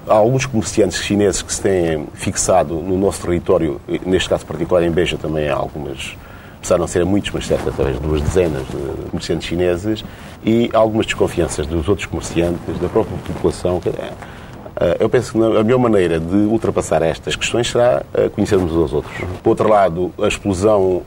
Há 0.08 0.13
alguns 0.13 0.45
comerciantes 0.45 1.01
chineses 1.03 1.41
que 1.41 1.53
se 1.53 1.62
têm 1.62 2.08
fixado 2.13 2.75
no 2.75 2.97
nosso 2.97 3.21
território, 3.21 3.82
neste 4.05 4.29
caso 4.29 4.45
particular 4.45 4.84
em 4.84 4.91
Beja 4.91 5.17
também 5.17 5.49
há 5.49 5.55
algumas, 5.55 6.15
apesar 6.60 6.76
de 6.76 6.82
não 6.82 6.88
serem 6.88 7.08
muitos, 7.08 7.32
mas 7.32 7.48
certo, 7.48 7.74
talvez 7.76 7.98
duas 8.00 8.22
dezenas 8.22 8.67
de 8.67 9.10
comerciantes 9.10 9.48
chineses, 9.48 10.06
e 10.45 10.69
algumas 10.74 11.06
desconfianças 11.06 11.65
dos 11.65 11.88
outros 11.88 12.06
comerciantes, 12.06 12.78
da 12.80 12.88
própria 12.88 13.17
população. 13.28 13.82
Eh, 13.86 14.12
eu 14.99 15.10
penso 15.10 15.34
que 15.34 15.38
a 15.38 15.63
melhor 15.63 15.79
maneira 15.79 16.19
de 16.19 16.36
ultrapassar 16.36 17.01
estas 17.01 17.36
questões 17.36 17.69
será 17.69 18.03
eh, 18.13 18.29
conhecermos 18.29 18.71
uns 18.71 18.82
aos 18.82 18.93
outros. 18.93 19.13
Por 19.43 19.49
outro 19.49 19.67
lado, 19.67 20.12
a 20.21 20.27
explosão 20.27 21.01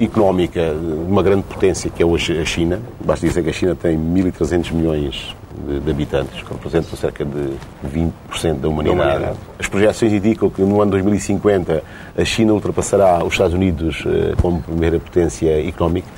eh, 0.00 0.04
económica 0.04 0.74
de 0.74 1.10
uma 1.10 1.22
grande 1.22 1.42
potência 1.44 1.90
que 1.90 2.02
é 2.02 2.06
hoje 2.06 2.38
a 2.38 2.44
China, 2.44 2.80
basta 3.04 3.26
dizer 3.26 3.42
que 3.42 3.50
a 3.50 3.52
China 3.52 3.74
tem 3.74 3.96
1.300 3.96 4.72
milhões 4.72 5.36
de, 5.84 5.90
habitantes, 5.90 6.42
que 6.42 6.52
representam 6.52 6.96
cerca 6.96 7.24
de 7.24 7.54
20% 7.88 8.60
da 8.60 8.68
humanidade. 8.68 8.98
da 8.98 9.04
humanidade. 9.04 9.38
As 9.58 9.68
projeções 9.68 10.12
indicam 10.12 10.50
que 10.50 10.62
no 10.62 10.80
ano 10.80 10.90
2050 10.92 11.82
a 12.16 12.24
China 12.24 12.52
ultrapassará 12.52 13.24
os 13.24 13.32
Estados 13.32 13.54
Unidos 13.54 14.04
como 14.40 14.60
primeira 14.62 14.98
potência 14.98 15.66
económica. 15.66 16.08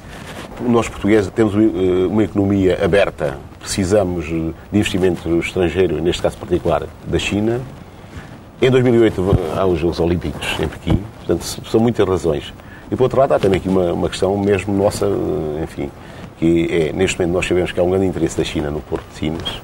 Nós 0.60 0.88
portugueses 0.88 1.30
temos 1.30 1.54
uma 1.54 2.24
economia 2.24 2.84
aberta 2.84 3.38
precisamos 3.68 4.24
de 4.24 4.54
investimento 4.72 5.28
estrangeiro, 5.40 6.00
neste 6.00 6.22
caso 6.22 6.38
particular 6.38 6.85
da 7.07 7.18
China. 7.18 7.61
Em 8.62 8.70
2008 8.70 9.38
há 9.59 9.66
os 9.66 9.78
Jogos 9.78 10.00
Olímpicos 10.00 10.59
em 10.59 10.66
Pequim, 10.66 11.04
portanto 11.18 11.44
são 11.44 11.78
muitas 11.78 12.09
razões. 12.09 12.54
E 12.90 12.96
por 12.96 13.02
outro 13.04 13.20
lado 13.20 13.35
há 13.35 13.38
também 13.38 13.59
aqui 13.59 13.68
uma, 13.68 13.92
uma 13.92 14.09
questão 14.09 14.38
mesmo 14.38 14.74
nossa, 14.74 15.07
enfim, 15.62 15.90
que 16.38 16.66
é, 16.70 16.92
neste 16.94 17.18
momento 17.18 17.35
nós 17.35 17.46
sabemos 17.46 17.70
que 17.70 17.78
há 17.78 17.83
um 17.83 17.90
grande 17.90 18.07
interesse 18.07 18.38
da 18.38 18.44
China 18.44 18.70
no 18.70 18.81
Porto 18.81 19.04
de 19.11 19.18
Sines, 19.18 19.61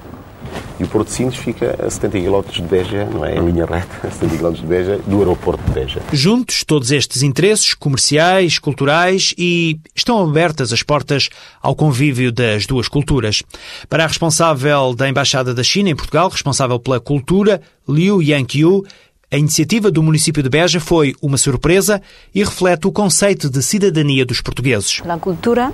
e 0.79 0.85
o 0.85 0.88
Porto 0.88 1.09
de 1.09 1.14
Sines 1.14 1.37
fica 1.37 1.77
a 1.85 1.90
70 1.90 2.21
km 2.21 2.43
de 2.51 2.62
Beja, 2.62 3.05
não 3.07 3.25
é? 3.25 3.37
Em 3.37 3.47
linha 3.47 3.67
reta, 3.67 4.07
a 4.07 4.11
70 4.11 4.37
km 4.38 4.53
de 4.53 4.67
Beja, 4.67 5.01
do 5.07 5.19
aeroporto 5.19 5.62
de 5.64 5.73
Beja. 5.73 6.01
Juntos, 6.12 6.64
todos 6.64 6.90
estes 6.90 7.23
interesses 7.23 7.75
comerciais, 7.75 8.59
culturais 8.59 9.35
e 9.38 9.79
estão 9.95 10.23
abertas 10.23 10.73
as 10.73 10.83
portas 10.83 11.29
ao 11.62 11.75
convívio 11.75 12.33
das 12.33 12.67
duas 12.67 12.88
culturas. 12.88 13.43
Para 13.88 14.05
a 14.05 14.07
responsável 14.07 14.95
da 14.95 15.09
Embaixada 15.09 15.55
da 15.55 15.62
China 15.62 15.90
em 15.90 15.97
Portugal, 15.97 16.29
responsável 16.29 16.79
pela 16.79 17.01
cultura, 17.01 17.61
Liu 17.88 18.23
Yanqiu, 18.23 18.85
a 19.31 19.37
iniciativa 19.37 19.90
do 19.90 20.03
município 20.03 20.43
de 20.43 20.49
Beja 20.49 20.79
foi 20.79 21.14
uma 21.21 21.37
surpresa 21.37 22.01
e 22.35 22.45
reflete 22.45 22.87
o 22.87 22.93
conceito 22.93 23.51
de 23.51 23.62
cidadania 23.62 24.25
dos 24.25 24.40
portugueses. 24.40 25.03
A 25.09 25.19
cultura 25.19 25.73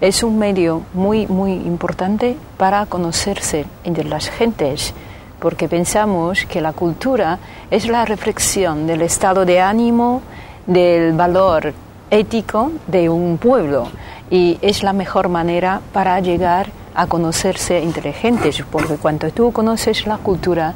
es 0.00 0.22
un 0.22 0.38
medio 0.38 0.82
muy, 0.92 1.26
muy 1.26 1.52
importante 1.52 2.36
para 2.56 2.86
conocerse 2.86 3.64
entre 3.84 4.04
las 4.04 4.28
gentes, 4.28 4.92
porque 5.38 5.68
pensamos 5.68 6.46
que 6.46 6.60
la 6.60 6.72
cultura 6.72 7.38
es 7.70 7.86
la 7.88 8.04
reflexión 8.04 8.86
del 8.86 9.02
estado 9.02 9.44
de 9.44 9.60
ánimo, 9.60 10.22
del 10.66 11.12
valor 11.12 11.74
ético 12.10 12.72
de 12.86 13.08
un 13.08 13.38
pueblo 13.38 13.88
y 14.30 14.58
es 14.62 14.82
la 14.82 14.92
mejor 14.92 15.28
manera 15.28 15.80
para 15.92 16.18
llegar 16.20 16.68
a 16.94 17.06
conocerse 17.06 17.82
entre 17.82 18.12
gentes, 18.12 18.62
porque 18.70 18.96
cuando 18.96 19.30
tú 19.30 19.52
conoces 19.52 20.06
la 20.06 20.18
cultura 20.18 20.74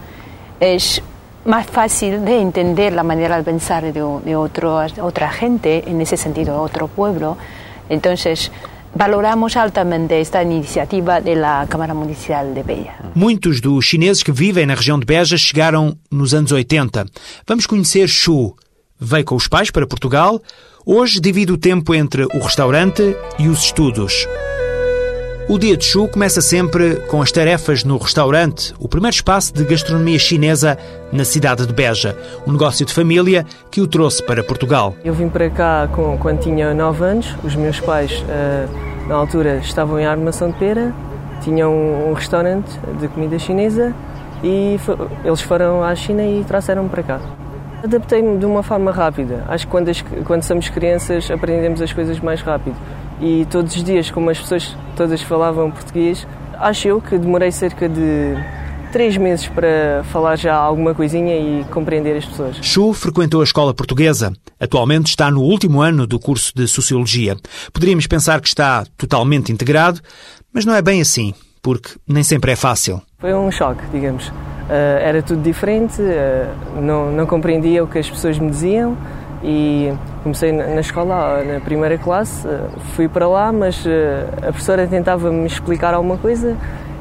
es 0.60 1.02
más 1.44 1.66
fácil 1.66 2.24
de 2.24 2.40
entender 2.40 2.92
la 2.92 3.02
manera 3.02 3.36
de 3.36 3.42
pensar 3.44 3.84
de, 3.84 3.92
de 4.24 4.36
otro, 4.36 4.80
otra 5.00 5.30
gente, 5.30 5.88
en 5.88 6.00
ese 6.00 6.16
sentido 6.16 6.60
otro 6.60 6.88
pueblo. 6.88 7.36
Entonces, 7.88 8.50
valoramos 8.94 9.56
altamente 9.56 10.14
esta 10.14 10.42
iniciativa 10.42 11.20
da 11.20 11.66
Câmara 11.68 11.94
Municipal 11.94 12.52
de 12.52 12.62
Beja. 12.62 12.94
Muitos 13.14 13.60
dos 13.60 13.84
chineses 13.84 14.22
que 14.22 14.32
vivem 14.32 14.66
na 14.66 14.74
região 14.74 14.98
de 14.98 15.06
Beja 15.06 15.36
chegaram 15.36 15.96
nos 16.10 16.34
anos 16.34 16.52
80. 16.52 17.06
Vamos 17.46 17.66
conhecer 17.66 18.08
Xu. 18.08 18.54
Veio 19.00 19.24
com 19.24 19.36
os 19.36 19.48
pais 19.48 19.70
para 19.70 19.86
Portugal. 19.86 20.40
Hoje 20.84 21.20
divide 21.20 21.52
o 21.52 21.58
tempo 21.58 21.94
entre 21.94 22.24
o 22.24 22.38
restaurante 22.38 23.14
e 23.38 23.48
os 23.48 23.64
estudos. 23.64 24.26
O 25.50 25.58
dia 25.58 25.78
de 25.78 25.84
Chu 25.86 26.06
começa 26.06 26.42
sempre 26.42 26.96
com 27.06 27.22
as 27.22 27.32
tarefas 27.32 27.82
no 27.82 27.96
restaurante, 27.96 28.74
o 28.78 28.86
primeiro 28.86 29.14
espaço 29.14 29.54
de 29.54 29.64
gastronomia 29.64 30.18
chinesa 30.18 30.76
na 31.10 31.24
cidade 31.24 31.66
de 31.66 31.72
Beja, 31.72 32.14
um 32.46 32.52
negócio 32.52 32.84
de 32.84 32.92
família 32.92 33.46
que 33.70 33.80
o 33.80 33.86
trouxe 33.86 34.22
para 34.22 34.44
Portugal. 34.44 34.94
Eu 35.02 35.14
vim 35.14 35.30
para 35.30 35.48
cá 35.48 35.88
com, 35.90 36.18
quando 36.18 36.40
tinha 36.40 36.74
9 36.74 37.02
anos, 37.02 37.34
os 37.42 37.56
meus 37.56 37.80
pais, 37.80 38.12
uh, 38.12 39.08
na 39.08 39.14
altura, 39.14 39.56
estavam 39.56 39.98
em 39.98 40.04
Armação 40.04 40.50
de 40.50 40.58
Pera, 40.58 40.94
tinham 41.40 41.72
um, 41.72 42.10
um 42.10 42.12
restaurante 42.12 42.68
de 43.00 43.08
comida 43.08 43.38
chinesa 43.38 43.94
e 44.44 44.78
eles 45.24 45.40
foram 45.40 45.82
à 45.82 45.94
China 45.94 46.24
e 46.24 46.44
trouxeram-me 46.44 46.90
para 46.90 47.02
cá. 47.02 47.20
Adaptei-me 47.82 48.36
de 48.36 48.44
uma 48.44 48.62
forma 48.62 48.90
rápida. 48.90 49.46
Acho 49.48 49.64
que 49.64 49.70
quando, 49.70 49.88
as, 49.88 50.04
quando 50.26 50.42
somos 50.42 50.68
crianças 50.68 51.30
aprendemos 51.30 51.80
as 51.80 51.90
coisas 51.90 52.20
mais 52.20 52.42
rápido. 52.42 52.76
E 53.20 53.46
todos 53.50 53.74
os 53.74 53.82
dias, 53.82 54.10
como 54.10 54.30
as 54.30 54.38
pessoas 54.38 54.76
todas 54.96 55.20
falavam 55.22 55.70
português, 55.70 56.26
acho 56.54 56.88
eu 56.88 57.00
que 57.00 57.18
demorei 57.18 57.50
cerca 57.50 57.88
de 57.88 58.36
três 58.92 59.16
meses 59.16 59.46
para 59.48 60.02
falar 60.04 60.36
já 60.36 60.54
alguma 60.54 60.94
coisinha 60.94 61.36
e 61.36 61.64
compreender 61.70 62.16
as 62.16 62.24
pessoas. 62.24 62.56
Chu 62.62 62.92
frequentou 62.92 63.40
a 63.40 63.44
escola 63.44 63.74
portuguesa. 63.74 64.32
Atualmente 64.58 65.06
está 65.06 65.30
no 65.30 65.42
último 65.42 65.80
ano 65.80 66.06
do 66.06 66.18
curso 66.18 66.52
de 66.54 66.66
Sociologia. 66.66 67.36
Poderíamos 67.72 68.06
pensar 68.06 68.40
que 68.40 68.48
está 68.48 68.84
totalmente 68.96 69.52
integrado, 69.52 70.00
mas 70.52 70.64
não 70.64 70.74
é 70.74 70.82
bem 70.82 71.00
assim, 71.00 71.34
porque 71.62 71.90
nem 72.06 72.22
sempre 72.22 72.52
é 72.52 72.56
fácil. 72.56 73.02
Foi 73.18 73.34
um 73.34 73.50
choque, 73.50 73.82
digamos. 73.92 74.28
Uh, 74.28 75.00
era 75.00 75.22
tudo 75.22 75.42
diferente, 75.42 76.00
uh, 76.00 76.80
não, 76.80 77.10
não 77.10 77.26
compreendia 77.26 77.82
o 77.82 77.86
que 77.86 77.98
as 77.98 78.08
pessoas 78.08 78.38
me 78.38 78.50
diziam 78.50 78.96
e 79.42 79.92
comecei 80.28 80.52
na, 80.52 80.80
escola, 80.80 81.42
na 81.42 81.60
primeira 81.60 81.96
classe, 81.96 82.46
fui 82.94 83.08
para 83.08 83.26
lá, 83.26 83.50
mas 83.50 83.82
a 84.38 84.48
professora 84.48 84.86
tentava 84.86 85.30
me 85.30 85.46
explicar 85.46 85.94
alguma 85.94 86.18
coisa 86.18 86.54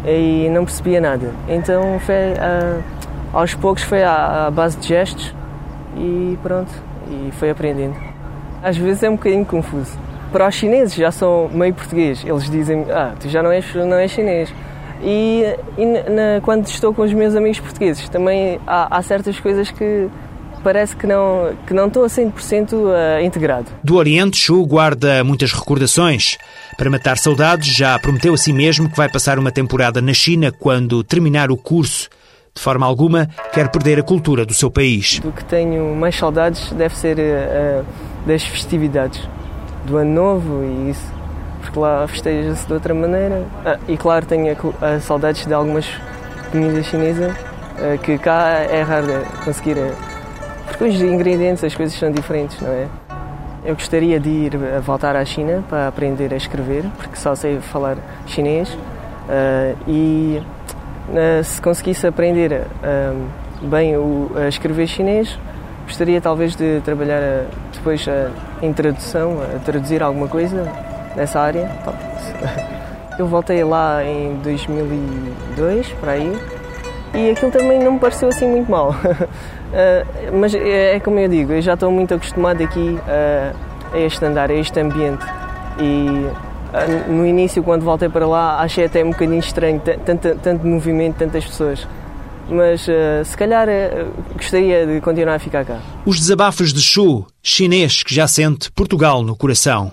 e 0.06 0.48
não 0.50 0.64
percebia 0.64 1.02
nada. 1.02 1.32
Então 1.50 2.00
foi, 2.00 2.16
aos 3.34 3.54
poucos 3.54 3.84
foi 3.84 4.02
à, 4.04 4.48
à 4.48 4.52
base 4.52 4.78
de 4.78 4.88
gestos 4.88 5.36
e 5.98 6.38
pronto, 6.42 6.72
e 7.10 7.32
foi 7.34 7.50
aprendendo. 7.50 7.96
Às 8.64 8.78
vezes 8.78 9.04
é 9.04 9.10
um 9.10 9.18
bocadinho 9.18 9.46
confuso. 9.46 9.98
Para 10.32 10.48
os 10.48 10.56
chineses 10.56 10.96
já 10.96 11.12
são 11.12 11.50
meio 11.52 11.74
português, 11.74 12.24
eles 12.26 12.50
dizem, 12.50 12.86
ah, 12.90 13.14
tu 13.20 13.28
já 13.28 13.44
não 13.44 13.52
és, 13.52 13.74
não 13.76 13.98
és 13.98 14.12
chinês 14.12 14.54
e, 15.02 15.44
e 15.78 15.86
na, 15.86 16.42
quando 16.42 16.66
estou 16.68 16.94
com 16.94 17.02
os 17.02 17.14
meus 17.14 17.36
amigos 17.36 17.60
portugueses 17.60 18.08
também 18.10 18.60
há, 18.66 18.98
há 18.98 19.02
certas 19.02 19.40
coisas 19.40 19.70
que 19.70 20.10
parece 20.68 20.98
que 20.98 21.08
não, 21.08 21.56
que 21.66 21.74
não 21.74 21.88
estou 21.88 22.04
a 22.04 22.08
100% 22.08 22.74
uh, 22.74 23.24
integrado. 23.24 23.68
Do 23.82 23.96
Oriente, 23.96 24.36
Chu 24.36 24.66
guarda 24.66 25.24
muitas 25.24 25.54
recordações. 25.54 26.38
Para 26.78 26.90
matar 26.90 27.18
saudades, 27.18 27.74
já 27.74 27.98
prometeu 27.98 28.34
a 28.34 28.38
si 28.38 28.52
mesmo 28.52 28.90
que 28.90 28.98
vai 28.98 29.08
passar 29.08 29.40
uma 29.40 29.50
temporada 29.50 30.02
na 30.02 30.14
China 30.14 30.52
quando 30.52 31.06
terminar 31.06 31.52
o 31.52 31.56
curso. 31.56 32.10
De 32.54 32.62
forma 32.62 32.86
alguma, 32.86 33.30
quer 33.54 33.70
perder 33.70 33.98
a 33.98 34.04
cultura 34.04 34.46
do 34.46 34.54
seu 34.54 34.70
país. 34.70 35.20
Do 35.20 35.32
que 35.32 35.46
tenho 35.46 35.96
mais 35.96 36.18
saudades 36.18 36.70
deve 36.74 36.98
ser 36.98 37.18
uh, 37.18 37.86
das 38.26 38.44
festividades, 38.44 39.22
do 39.86 39.96
Ano 39.96 40.14
Novo 40.14 40.66
e 40.66 40.90
isso 40.90 41.16
porque 41.62 41.80
lá 41.80 42.06
festeja-se 42.10 42.68
de 42.68 42.74
outra 42.74 42.94
maneira. 42.94 43.46
Ah, 43.66 43.80
e 43.88 43.96
claro, 43.96 44.26
tenho 44.26 44.54
a, 44.82 44.86
a 44.86 45.00
saudades 45.00 45.46
de 45.46 45.54
algumas 45.54 45.86
comidas 46.52 46.86
chinesas 46.88 47.34
que 48.04 48.18
cá 48.18 48.66
é 48.70 48.82
raro 48.82 49.24
conseguir, 49.46 49.78
porque 50.68 50.84
os 50.84 51.02
ingredientes, 51.02 51.64
as 51.64 51.74
coisas 51.74 51.98
são 51.98 52.12
diferentes, 52.12 52.60
não 52.62 52.72
é? 52.72 52.88
Eu 53.66 53.74
gostaria 53.74 54.20
de 54.20 54.30
ir 54.30 54.52
a 54.78 54.80
voltar 54.80 55.16
à 55.16 55.26
China 55.26 55.64
para 55.68 55.88
aprender 55.88 56.34
a 56.34 56.38
escrever, 56.38 56.86
porque 56.98 57.16
só 57.16 57.36
sei 57.36 57.60
falar 57.60 57.98
chinês. 58.26 58.70
Uh, 58.70 59.76
e 59.88 60.42
uh, 61.10 61.44
se 61.44 61.62
conseguisse 61.62 62.08
aprender 62.08 62.62
uh, 62.62 63.68
bem 63.68 63.98
o, 63.98 64.32
a 64.36 64.48
escrever 64.48 64.88
chinês, 64.88 65.38
gostaria 65.86 66.22
talvez 66.22 66.56
de 66.56 66.80
trabalhar 66.82 67.46
depois 67.74 68.06
em 68.62 68.72
tradução, 68.72 69.38
a 69.42 69.60
traduzir 69.60 70.02
alguma 70.02 70.28
coisa 70.28 70.64
nessa 71.16 71.40
área. 71.40 71.70
Eu 73.20 73.26
voltei 73.26 73.64
lá 73.64 74.04
em 74.04 74.36
2002, 74.44 75.92
para 75.94 76.12
aí, 76.12 76.32
e 77.14 77.32
aquilo 77.32 77.52
também 77.52 77.80
não 77.80 77.94
me 77.94 78.00
pareceu 78.00 78.30
assim 78.30 78.48
muito 78.48 78.70
mal. 78.70 78.96
uh, 79.72 80.38
mas 80.40 80.54
é, 80.54 80.96
é, 80.96 81.00
como 81.00 81.20
eu 81.20 81.28
digo, 81.28 81.54
eu 81.54 81.62
já 81.62 81.74
estou 81.74 81.92
muito 81.92 82.14
acostumado 82.14 82.64
aqui 82.64 82.98
uh, 83.00 83.56
a 83.94 84.00
este 84.00 84.24
andar, 84.26 84.50
a 84.50 84.54
este 84.54 84.80
ambiente. 84.80 85.26
E 85.80 86.28
uh, 86.28 87.12
no 87.12 87.26
início, 87.26 87.62
quando 87.64 87.84
voltei 87.84 88.10
para 88.10 88.28
lá, 88.28 88.60
achei 88.62 88.86
até 88.86 89.04
um 89.04 89.12
bocadinho 89.12 89.40
estranho, 89.40 89.82
tanto, 90.06 90.36
tanto 90.40 90.66
movimento, 90.66 91.18
tantas 91.18 91.46
pessoas 91.46 91.88
mas 92.50 92.88
se 93.26 93.36
calhar 93.36 93.68
gostaria 94.34 94.88
de 94.88 95.02
continuar 95.02 95.36
a 95.36 95.40
ficar 95.40 95.66
cá. 95.66 95.82
Os 96.06 96.18
desabafos 96.18 96.72
de 96.72 96.82
Chu, 96.82 97.26
chinês 97.44 98.04
que 98.04 98.16
já 98.16 98.26
sente 98.26 98.72
Portugal 98.72 99.22
no 99.22 99.36
coração. 99.36 99.92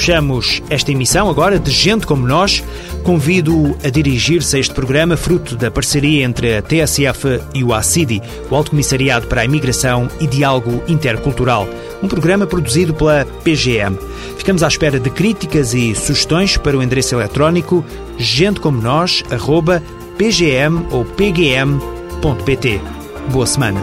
Fechamos 0.00 0.62
esta 0.70 0.90
emissão 0.90 1.28
agora 1.28 1.58
de 1.58 1.70
Gente 1.70 2.06
Como 2.06 2.26
Nós. 2.26 2.64
Convido 3.02 3.76
a 3.82 3.88
dirigir-se 3.88 4.56
a 4.56 4.60
este 4.60 4.74
programa, 4.74 5.16
fruto 5.16 5.56
da 5.56 5.70
parceria 5.70 6.24
entre 6.24 6.56
a 6.56 6.62
TSF 6.62 7.40
e 7.54 7.64
o 7.64 7.72
ACIDI, 7.72 8.22
o 8.50 8.54
Alto 8.54 8.70
Comissariado 8.70 9.26
para 9.26 9.40
a 9.40 9.44
Imigração 9.44 10.08
e 10.20 10.26
Diálogo 10.26 10.82
Intercultural, 10.86 11.66
um 12.02 12.08
programa 12.08 12.46
produzido 12.46 12.92
pela 12.94 13.24
PGM. 13.42 13.98
Ficamos 14.36 14.62
à 14.62 14.68
espera 14.68 15.00
de 15.00 15.10
críticas 15.10 15.74
e 15.74 15.94
sugestões 15.94 16.56
para 16.56 16.76
o 16.76 16.82
endereço 16.82 17.14
eletrónico 17.14 17.84
gentecomonos.pgm 18.18 20.86
ou 20.90 21.04
pgm.pt. 21.04 22.80
Boa 23.32 23.46
semana. 23.46 23.80